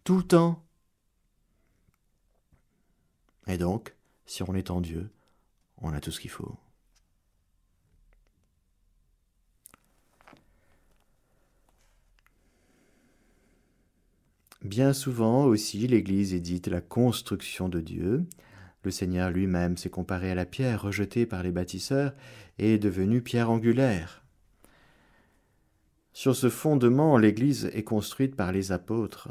Tout 0.02 0.16
le 0.16 0.22
temps. 0.24 0.64
Et 3.46 3.58
donc, 3.58 3.94
si 4.26 4.42
on 4.42 4.54
est 4.54 4.70
en 4.70 4.80
Dieu, 4.80 5.10
on 5.78 5.92
a 5.92 6.00
tout 6.00 6.10
ce 6.10 6.20
qu'il 6.20 6.30
faut. 6.30 6.56
Bien 14.62 14.92
souvent 14.92 15.44
aussi, 15.44 15.86
l'Église 15.86 16.34
est 16.34 16.40
dite 16.40 16.68
la 16.68 16.82
construction 16.82 17.68
de 17.68 17.80
Dieu. 17.80 18.26
Le 18.82 18.90
Seigneur 18.90 19.30
lui-même 19.30 19.78
s'est 19.78 19.90
comparé 19.90 20.30
à 20.30 20.34
la 20.34 20.44
pierre 20.44 20.82
rejetée 20.82 21.24
par 21.24 21.42
les 21.42 21.50
bâtisseurs 21.50 22.12
et 22.58 22.74
est 22.74 22.78
devenu 22.78 23.22
pierre 23.22 23.50
angulaire. 23.50 24.22
Sur 26.12 26.36
ce 26.36 26.50
fondement, 26.50 27.16
l'Église 27.16 27.70
est 27.72 27.84
construite 27.84 28.36
par 28.36 28.52
les 28.52 28.72
apôtres. 28.72 29.28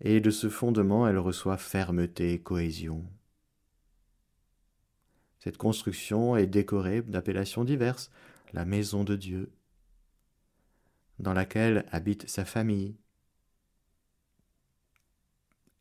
Et 0.00 0.20
de 0.20 0.30
ce 0.30 0.48
fondement, 0.48 1.08
elle 1.08 1.18
reçoit 1.18 1.56
fermeté 1.56 2.34
et 2.34 2.40
cohésion. 2.40 3.04
Cette 5.40 5.56
construction 5.56 6.36
est 6.36 6.46
décorée 6.46 7.02
d'appellations 7.02 7.64
diverses, 7.64 8.12
la 8.52 8.64
maison 8.64 9.04
de 9.04 9.16
Dieu, 9.16 9.50
dans 11.18 11.32
laquelle 11.32 11.86
habite 11.90 12.28
sa 12.28 12.44
famille, 12.44 12.94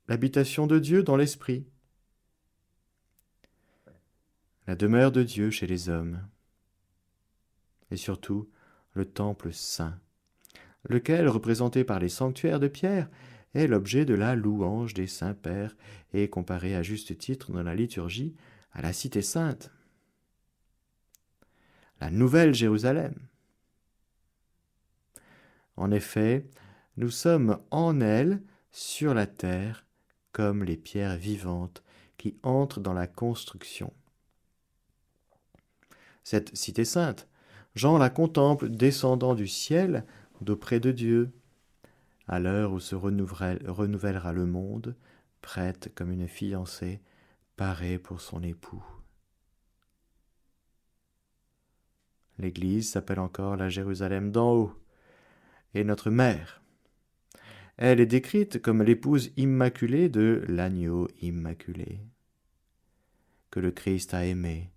l'habitation 0.09 0.65
de 0.65 0.79
Dieu 0.79 1.03
dans 1.03 1.15
l'esprit, 1.15 1.67
la 4.65 4.75
demeure 4.75 5.11
de 5.11 5.21
Dieu 5.21 5.51
chez 5.51 5.67
les 5.67 5.87
hommes, 5.87 6.27
et 7.91 7.95
surtout 7.95 8.49
le 8.93 9.05
temple 9.05 9.53
saint, 9.53 9.99
lequel, 10.83 11.27
représenté 11.27 11.83
par 11.83 11.99
les 11.99 12.09
sanctuaires 12.09 12.59
de 12.59 12.67
pierre, 12.67 13.07
est 13.53 13.67
l'objet 13.67 14.03
de 14.03 14.15
la 14.15 14.35
louange 14.35 14.95
des 14.95 15.05
saints 15.05 15.35
pères 15.35 15.77
et 16.13 16.27
comparé 16.27 16.75
à 16.75 16.81
juste 16.81 17.15
titre 17.19 17.51
dans 17.51 17.63
la 17.63 17.75
liturgie 17.75 18.35
à 18.71 18.81
la 18.81 18.93
cité 18.93 19.21
sainte, 19.21 19.71
la 22.01 22.09
nouvelle 22.09 22.55
Jérusalem. 22.55 23.13
En 25.75 25.91
effet, 25.91 26.49
nous 26.97 27.11
sommes 27.11 27.59
en 27.69 28.01
elle 28.01 28.41
sur 28.71 29.13
la 29.13 29.27
terre 29.27 29.85
comme 30.31 30.63
les 30.63 30.77
pierres 30.77 31.17
vivantes 31.17 31.83
qui 32.17 32.37
entrent 32.43 32.79
dans 32.79 32.93
la 32.93 33.07
construction. 33.07 33.93
Cette 36.23 36.55
cité 36.55 36.85
sainte, 36.85 37.27
Jean 37.75 37.97
la 37.97 38.09
contemple 38.09 38.69
descendant 38.69 39.35
du 39.35 39.47
ciel 39.47 40.05
d'auprès 40.41 40.79
de 40.79 40.91
Dieu, 40.91 41.31
à 42.27 42.39
l'heure 42.39 42.73
où 42.73 42.79
se 42.79 42.95
renouvellera 42.95 44.33
le 44.33 44.45
monde, 44.45 44.95
prête 45.41 45.91
comme 45.95 46.11
une 46.11 46.27
fiancée, 46.27 47.01
parée 47.55 47.97
pour 47.97 48.21
son 48.21 48.43
époux. 48.43 48.83
L'Église 52.37 52.91
s'appelle 52.91 53.19
encore 53.19 53.57
la 53.57 53.69
Jérusalem 53.69 54.31
d'en 54.31 54.53
haut, 54.53 54.73
et 55.73 55.83
notre 55.83 56.09
mère, 56.09 56.61
elle 57.81 58.01
est 58.01 58.05
décrite 58.05 58.61
comme 58.61 58.83
l'épouse 58.83 59.31
immaculée 59.37 60.09
de 60.09 60.43
l'agneau 60.49 61.07
immaculé, 61.21 62.01
que 63.51 63.61
le 63.61 63.71
Christ 63.71 64.13
a 64.13 64.25
aimé, 64.25 64.69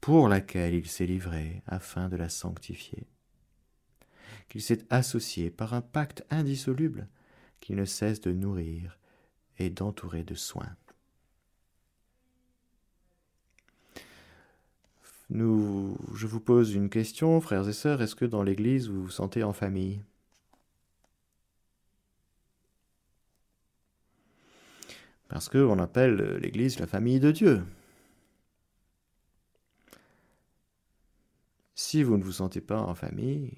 pour 0.00 0.28
laquelle 0.28 0.74
il 0.74 0.86
s'est 0.86 1.06
livré 1.06 1.60
afin 1.66 2.08
de 2.08 2.14
la 2.16 2.28
sanctifier. 2.28 3.08
qu'il 4.52 4.60
s'est 4.60 4.84
associé 4.90 5.50
par 5.50 5.72
un 5.72 5.80
pacte 5.80 6.26
indissoluble 6.28 7.08
qu'il 7.60 7.76
ne 7.76 7.86
cesse 7.86 8.20
de 8.20 8.32
nourrir 8.32 8.98
et 9.58 9.70
d'entourer 9.70 10.24
de 10.24 10.34
soins. 10.34 10.76
Je 15.30 16.26
vous 16.26 16.40
pose 16.40 16.74
une 16.74 16.90
question, 16.90 17.40
frères 17.40 17.66
et 17.66 17.72
sœurs, 17.72 18.02
est-ce 18.02 18.14
que 18.14 18.26
dans 18.26 18.42
l'Église 18.42 18.90
vous 18.90 19.04
vous 19.04 19.10
sentez 19.10 19.42
en 19.42 19.54
famille? 19.54 20.02
Parce 25.32 25.48
qu'on 25.48 25.78
appelle 25.78 26.36
l'Église 26.42 26.78
la 26.78 26.86
famille 26.86 27.18
de 27.18 27.30
Dieu. 27.30 27.64
Si 31.74 32.02
vous 32.02 32.18
ne 32.18 32.22
vous 32.22 32.32
sentez 32.32 32.60
pas 32.60 32.82
en 32.82 32.94
famille, 32.94 33.56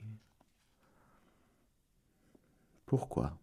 pourquoi? 2.86 3.36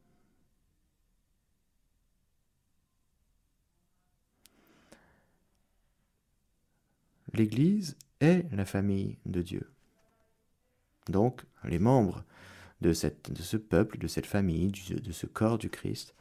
L'Église 7.33 7.97
est 8.21 8.49
la 8.53 8.65
famille 8.65 9.17
de 9.25 9.41
Dieu. 9.41 9.69
Donc, 11.09 11.43
les 11.65 11.79
membres 11.79 12.23
de 12.79 12.93
ce 12.93 13.57
peuple, 13.57 13.97
de 13.97 14.07
cette 14.07 14.25
famille, 14.25 14.71
de 14.71 15.11
ce 15.11 15.25
corps 15.25 15.57
du 15.57 15.69
Christ, 15.69 16.15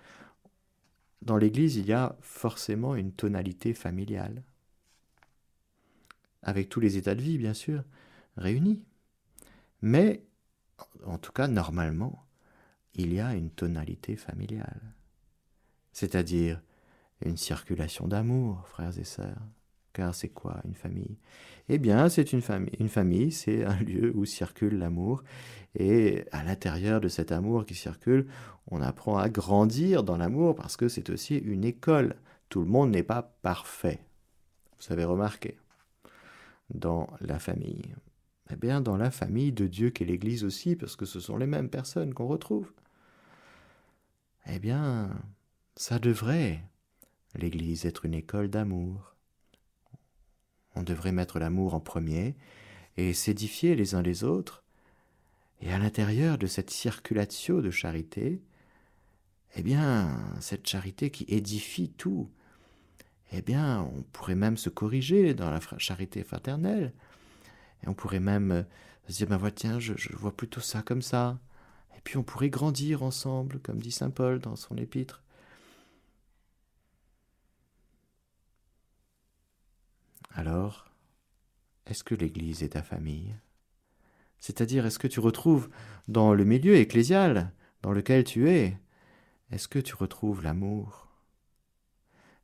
dans 1.23 1.37
l'Église, 1.37 1.77
il 1.77 1.87
y 1.87 1.93
a 1.93 2.17
forcément 2.21 2.95
une 2.95 3.13
tonalité 3.13 3.75
familiale, 3.75 4.43
avec 6.43 6.69
tous 6.69 6.81
les 6.81 6.97
états 6.97 7.15
de 7.15 7.21
vie, 7.21 7.39
bien 7.39 7.55
sûr, 7.55 7.85
réunis. 8.37 8.83
Mais, 9.83 10.25
en 11.05 11.19
tout 11.19 11.33
cas, 11.33 11.49
normalement, 11.49 12.27
il 12.95 13.13
y 13.13 13.21
a 13.21 13.35
une 13.35 13.51
tonalité 13.51 14.17
familiale, 14.17 14.95
c'est-à-dire 15.93 16.61
une 17.25 17.37
circulation 17.37 18.09
d'amour, 18.09 18.67
frères 18.69 18.99
et 18.99 19.05
sœurs. 19.05 19.43
Car 20.01 20.15
c'est 20.15 20.31
quoi 20.31 20.63
une 20.65 20.75
famille? 20.75 21.19
Eh 21.69 21.77
bien, 21.77 22.09
c'est 22.09 22.33
une 22.33 22.41
famille. 22.41 22.75
Une 22.81 22.89
famille, 22.89 23.31
c'est 23.31 23.67
un 23.67 23.77
lieu 23.81 24.13
où 24.17 24.25
circule 24.25 24.79
l'amour. 24.79 25.23
Et 25.75 26.25
à 26.33 26.43
l'intérieur 26.43 27.03
de 27.03 27.09
cet 27.09 27.33
amour 27.33 27.67
qui 27.67 27.75
circule, 27.75 28.27
on 28.71 28.81
apprend 28.81 29.19
à 29.19 29.29
grandir 29.29 30.03
dans 30.03 30.17
l'amour 30.17 30.55
parce 30.55 30.79
que 30.79 30.89
c'est 30.89 31.11
aussi 31.11 31.37
une 31.37 31.67
école. 31.67 32.17
Tout 32.49 32.61
le 32.61 32.67
monde 32.67 32.93
n'est 32.93 33.03
pas 33.03 33.37
parfait. 33.43 34.01
Vous 34.79 34.91
avez 34.91 35.05
remarqué? 35.05 35.59
Dans 36.73 37.07
la 37.21 37.39
famille. 37.39 37.95
Eh 38.51 38.57
bien, 38.57 38.81
dans 38.81 38.97
la 38.97 39.11
famille 39.11 39.53
de 39.53 39.67
Dieu 39.67 39.91
qu'est 39.91 40.07
l'Église 40.07 40.45
aussi, 40.45 40.77
parce 40.77 40.97
que 40.97 41.05
ce 41.05 41.21
sont 41.21 41.37
les 41.37 41.47
mêmes 41.47 41.69
personnes 41.69 42.15
qu'on 42.15 42.27
retrouve. 42.27 42.73
Eh 44.47 44.61
bien, 44.61 45.11
ça 45.77 45.99
devrait, 45.99 46.65
l'Église, 47.35 47.85
être 47.85 48.07
une 48.07 48.15
école 48.15 48.49
d'amour. 48.49 49.11
On 50.75 50.83
devrait 50.83 51.13
mettre 51.13 51.39
l'amour 51.39 51.75
en 51.75 51.81
premier 51.81 52.37
et 52.97 53.13
s'édifier 53.13 53.75
les 53.75 53.95
uns 53.95 54.03
les 54.03 54.25
autres. 54.25 54.63
Et 55.61 55.73
à 55.73 55.79
l'intérieur 55.79 56.39
de 56.39 56.47
cette 56.47 56.71
circulatio 56.71 57.61
de 57.61 57.71
charité, 57.71 58.41
eh 59.57 59.63
bien, 59.63 60.19
cette 60.41 60.67
charité 60.67 61.11
qui 61.11 61.25
édifie 61.29 61.91
tout, 61.91 62.31
eh 63.33 63.43
bien, 63.43 63.83
on 63.83 64.03
pourrait 64.13 64.35
même 64.35 64.57
se 64.57 64.71
corriger 64.71 65.35
dans 65.35 65.51
la 65.51 65.61
charité 65.79 66.23
fraternelle. 66.25 66.93
Et 67.83 67.89
on 67.89 67.95
pourrait 67.95 68.21
même 68.21 68.53
euh, 68.53 68.63
se 69.09 69.19
dire, 69.19 69.29
ben 69.29 69.37
voilà, 69.37 69.55
tiens, 69.55 69.79
je, 69.79 69.95
je 69.97 70.15
vois 70.17 70.37
plutôt 70.37 70.61
ça 70.61 70.83
comme 70.83 71.03
ça. 71.03 71.39
Et 71.97 72.01
puis 72.03 72.17
on 72.17 72.23
pourrait 72.23 72.51
grandir 72.51 73.03
ensemble, 73.03 73.61
comme 73.61 73.79
dit 73.79 73.93
Saint 73.93 74.11
Paul 74.11 74.41
dans 74.41 74.57
son 74.57 74.77
épître. 74.77 75.23
Alors, 80.31 80.91
est-ce 81.87 82.05
que 82.05 82.15
l'Église 82.15 82.63
est 82.63 82.71
ta 82.71 82.83
famille? 82.83 83.35
C'est-à-dire, 84.39 84.87
est-ce 84.87 84.99
que 84.99 85.09
tu 85.09 85.21
retrouves 85.21 85.69
dans 86.09 86.35
le 86.35 86.45
milieu 86.45 86.77
ecclésial 86.77 87.53
dans 87.83 87.93
lequel 87.93 88.25
tu 88.25 88.49
es, 88.49 88.79
est-ce 89.51 89.69
que 89.69 89.79
tu 89.79 89.95
retrouves 89.95 90.43
l'amour? 90.43 91.09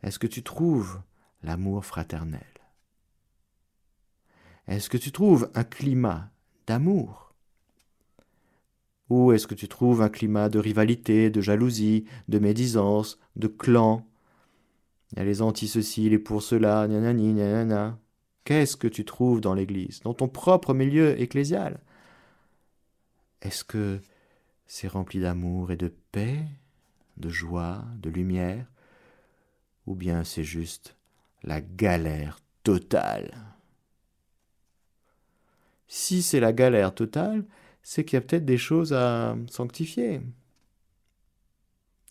Est-ce 0.03 0.19
que 0.19 0.27
tu 0.27 0.43
trouves 0.43 1.01
l'amour 1.43 1.85
fraternel? 1.85 2.43
Est-ce 4.67 4.91
que 4.91 4.99
tu 4.99 5.13
trouves 5.13 5.51
un 5.55 5.65
climat 5.65 6.31
d'amour? 6.67 7.35
Ou 9.09 9.33
est-ce 9.33 9.47
que 9.47 9.55
tu 9.55 9.69
trouves 9.69 10.03
un 10.03 10.09
climat 10.09 10.49
de 10.49 10.59
rivalité, 10.59 11.31
de 11.31 11.41
jalousie, 11.41 12.05
de 12.29 12.41
médisance, 12.41 13.21
de 13.37 13.47
clan? 13.47 14.05
Il 15.13 15.19
y 15.19 15.23
a 15.23 15.25
les 15.25 15.43
anti-ceci, 15.43 16.09
les 16.11 16.19
pour-cela, 16.19 16.87
nanani, 16.89 17.33
nanana. 17.33 17.99
Qu'est-ce 18.45 18.77
que 18.77 18.89
tu 18.89 19.05
trouves 19.05 19.41
dans 19.41 19.55
l'Église, 19.55 20.01
dans 20.01 20.15
ton 20.15 20.29
propre 20.29 20.75
milieu 20.75 21.21
ecclésial? 21.21 21.81
Est-ce 23.43 23.65
que 23.65 24.01
c'est 24.67 24.89
rempli 24.89 25.21
d'amour 25.21 25.71
et 25.71 25.77
de 25.77 25.93
paix 26.13 26.45
de 27.17 27.29
joie, 27.29 27.85
de 27.99 28.11
lumière, 28.11 28.67
ou 29.87 29.95
bien 29.95 30.25
c'est 30.25 30.45
juste 30.45 30.97
la 31.43 31.61
galère 31.61 32.39
totale? 32.63 33.33
Si 35.89 36.23
c'est 36.23 36.41
la 36.41 36.53
galère 36.53 36.95
totale, 36.95 37.45
c'est 37.83 38.05
qu'il 38.05 38.17
y 38.17 38.19
a 38.19 38.21
peut-être 38.21 38.45
des 38.45 38.59
choses 38.59 38.93
à 38.93 39.37
sanctifier. 39.49 40.21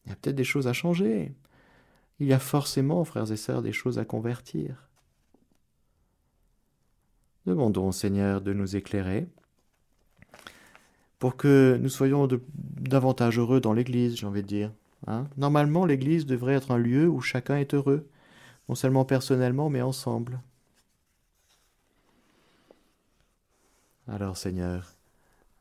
Il 0.06 0.10
y 0.10 0.12
a 0.12 0.16
peut-être 0.16 0.36
des 0.36 0.44
choses 0.44 0.68
à 0.68 0.74
changer. 0.74 1.34
Il 2.20 2.28
y 2.28 2.34
a 2.34 2.40
forcément, 2.40 3.04
frères 3.04 3.32
et 3.32 3.38
sœurs, 3.38 3.62
des 3.62 3.74
choses 3.74 4.00
à 4.00 4.06
convertir. 4.06 4.90
Demandons 7.46 7.90
au 7.90 7.92
Seigneur 7.92 8.42
de 8.42 8.54
nous 8.54 8.76
éclairer 8.76 9.28
pour 11.20 11.38
que 11.38 11.78
nous 11.82 11.90
soyons 11.90 12.28
davantage 12.58 13.40
heureux 13.40 13.60
dans 13.60 13.74
l'Église, 13.74 14.16
j'ai 14.16 14.26
envie 14.26 14.42
de 14.42 14.48
dire. 14.48 14.72
Hein. 15.08 15.28
Normalement, 15.38 15.86
l'Église 15.86 16.26
devrait 16.26 16.56
être 16.56 16.72
un 16.72 16.78
lieu 16.78 17.08
où 17.08 17.22
chacun 17.22 17.58
est 17.58 17.74
heureux, 17.74 18.08
non 18.70 18.76
seulement 18.76 19.06
personnellement, 19.06 19.70
mais 19.70 19.82
ensemble. 19.82 20.40
Alors 24.08 24.38
Seigneur, 24.38 24.96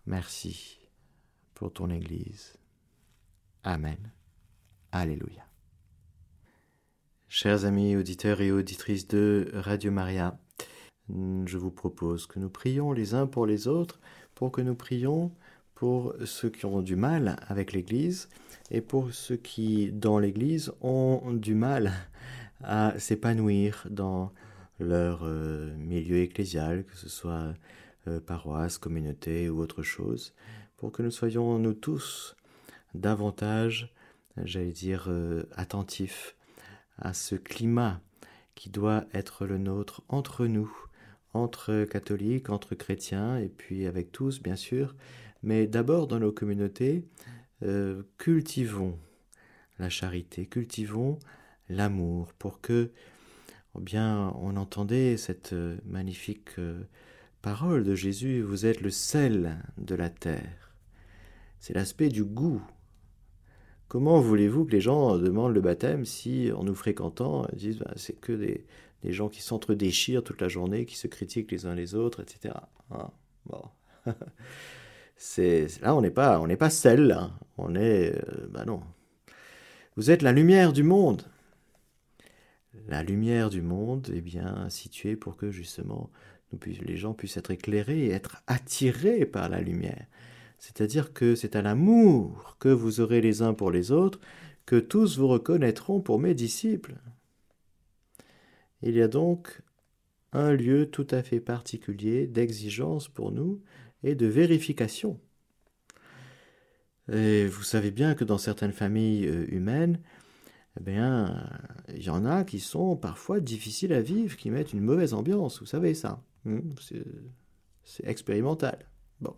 merci 0.06 0.78
pour 1.54 1.72
ton 1.72 1.88
Église. 1.90 2.58
Amen. 3.62 4.10
Alléluia. 4.92 5.43
Chers 7.36 7.64
amis 7.64 7.96
auditeurs 7.96 8.40
et 8.42 8.52
auditrices 8.52 9.08
de 9.08 9.50
Radio 9.54 9.90
Maria, 9.90 10.38
je 11.08 11.58
vous 11.58 11.72
propose 11.72 12.28
que 12.28 12.38
nous 12.38 12.48
prions 12.48 12.92
les 12.92 13.12
uns 13.12 13.26
pour 13.26 13.44
les 13.44 13.66
autres, 13.66 13.98
pour 14.36 14.52
que 14.52 14.60
nous 14.60 14.76
prions 14.76 15.32
pour 15.74 16.14
ceux 16.26 16.48
qui 16.48 16.64
ont 16.64 16.80
du 16.80 16.94
mal 16.94 17.34
avec 17.48 17.72
l'Église, 17.72 18.28
et 18.70 18.80
pour 18.80 19.12
ceux 19.12 19.34
qui, 19.34 19.90
dans 19.90 20.20
l'Église, 20.20 20.70
ont 20.80 21.32
du 21.32 21.56
mal 21.56 21.92
à 22.62 22.96
s'épanouir 23.00 23.84
dans 23.90 24.32
leur 24.78 25.22
euh, 25.24 25.76
milieu 25.76 26.18
ecclésial, 26.18 26.84
que 26.84 26.96
ce 26.96 27.08
soit 27.08 27.52
euh, 28.06 28.20
paroisse, 28.20 28.78
communauté 28.78 29.50
ou 29.50 29.58
autre 29.58 29.82
chose, 29.82 30.34
pour 30.76 30.92
que 30.92 31.02
nous 31.02 31.10
soyons, 31.10 31.58
nous 31.58 31.74
tous, 31.74 32.36
davantage, 32.94 33.92
j'allais 34.36 34.70
dire, 34.70 35.06
euh, 35.08 35.42
attentifs 35.56 36.36
à 36.98 37.14
ce 37.14 37.34
climat 37.34 38.00
qui 38.54 38.70
doit 38.70 39.04
être 39.12 39.46
le 39.46 39.58
nôtre 39.58 40.02
entre 40.08 40.46
nous, 40.46 40.72
entre 41.32 41.84
catholiques, 41.84 42.50
entre 42.50 42.74
chrétiens, 42.74 43.38
et 43.38 43.48
puis 43.48 43.86
avec 43.86 44.12
tous, 44.12 44.40
bien 44.40 44.56
sûr, 44.56 44.94
mais 45.42 45.66
d'abord 45.66 46.06
dans 46.06 46.20
nos 46.20 46.32
communautés, 46.32 47.04
euh, 47.62 48.02
cultivons 48.18 48.98
la 49.78 49.88
charité, 49.88 50.46
cultivons 50.46 51.18
l'amour 51.68 52.32
pour 52.34 52.60
que, 52.60 52.90
eh 53.76 53.80
bien, 53.80 54.32
on 54.40 54.56
entendait 54.56 55.16
cette 55.16 55.52
euh, 55.52 55.78
magnifique 55.84 56.58
euh, 56.58 56.84
parole 57.42 57.84
de 57.84 57.94
Jésus, 57.94 58.42
vous 58.42 58.66
êtes 58.66 58.80
le 58.80 58.90
sel 58.90 59.58
de 59.78 59.94
la 59.94 60.10
terre. 60.10 60.74
C'est 61.58 61.74
l'aspect 61.74 62.08
du 62.08 62.24
goût. 62.24 62.62
Comment 63.88 64.20
voulez-vous 64.20 64.64
que 64.64 64.72
les 64.72 64.80
gens 64.80 65.18
demandent 65.18 65.54
le 65.54 65.60
baptême 65.60 66.04
si, 66.04 66.50
en 66.52 66.64
nous 66.64 66.74
fréquentant, 66.74 67.46
ils 67.52 67.58
disent 67.58 67.78
ben, 67.78 67.92
c'est 67.96 68.18
que 68.18 68.32
des, 68.32 68.64
gens 69.12 69.28
qui 69.28 69.42
s'entre-déchirent 69.42 70.24
toute 70.24 70.40
la 70.40 70.48
journée, 70.48 70.86
qui 70.86 70.96
se 70.96 71.06
critiquent 71.06 71.52
les 71.52 71.66
uns 71.66 71.74
les 71.74 71.94
autres, 71.94 72.22
etc. 72.22 72.54
Hein, 72.90 73.10
bon. 73.46 73.62
là 75.82 75.94
on 75.94 76.00
n'est 76.00 76.10
pas 76.10 76.40
on 76.40 76.56
pas 76.56 76.70
là. 76.96 77.30
on 77.56 77.74
est 77.74 78.14
euh, 78.14 78.46
bah 78.50 78.64
non 78.66 78.82
vous 79.96 80.10
êtes 80.10 80.22
la 80.22 80.32
lumière 80.32 80.72
du 80.72 80.82
monde 80.82 81.22
la 82.88 83.02
lumière 83.02 83.48
du 83.48 83.62
monde 83.62 84.10
est 84.14 84.20
bien 84.20 84.68
située 84.68 85.16
pour 85.16 85.36
que 85.36 85.50
justement 85.50 86.10
les 86.62 86.96
gens 86.96 87.14
puissent 87.14 87.36
être 87.36 87.50
éclairés 87.50 88.06
et 88.06 88.10
être 88.10 88.42
attirés 88.46 89.24
par 89.24 89.48
la 89.48 89.60
lumière 89.60 90.06
C'est-à-dire 90.64 91.12
que 91.12 91.34
c'est 91.34 91.56
à 91.56 91.62
l'amour 91.62 92.56
que 92.58 92.70
vous 92.70 93.00
aurez 93.00 93.20
les 93.20 93.42
uns 93.42 93.52
pour 93.52 93.70
les 93.70 93.92
autres 93.92 94.18
que 94.64 94.76
tous 94.76 95.18
vous 95.18 95.28
reconnaîtront 95.28 96.00
pour 96.00 96.18
mes 96.18 96.32
disciples. 96.32 96.94
Il 98.80 98.94
y 98.94 99.02
a 99.02 99.08
donc 99.08 99.60
un 100.32 100.54
lieu 100.54 100.86
tout 100.86 101.06
à 101.10 101.22
fait 101.22 101.38
particulier 101.38 102.26
d'exigence 102.26 103.08
pour 103.08 103.30
nous 103.30 103.60
et 104.02 104.14
de 104.14 104.24
vérification. 104.24 105.20
Et 107.12 107.46
vous 107.46 107.62
savez 107.62 107.90
bien 107.90 108.14
que 108.14 108.24
dans 108.24 108.38
certaines 108.38 108.72
familles 108.72 109.26
euh, 109.26 109.44
humaines, 109.54 110.00
eh 110.80 110.82
bien, 110.82 111.46
il 111.94 112.02
y 112.02 112.08
en 112.08 112.24
a 112.24 112.42
qui 112.42 112.58
sont 112.58 112.96
parfois 112.96 113.38
difficiles 113.38 113.92
à 113.92 114.00
vivre, 114.00 114.38
qui 114.38 114.50
mettent 114.50 114.72
une 114.72 114.80
mauvaise 114.80 115.12
ambiance, 115.12 115.60
vous 115.60 115.66
savez 115.66 115.92
ça. 115.92 116.24
Hmm, 116.46 116.70
c'est 117.84 118.06
expérimental. 118.06 118.78
Bon. 119.20 119.36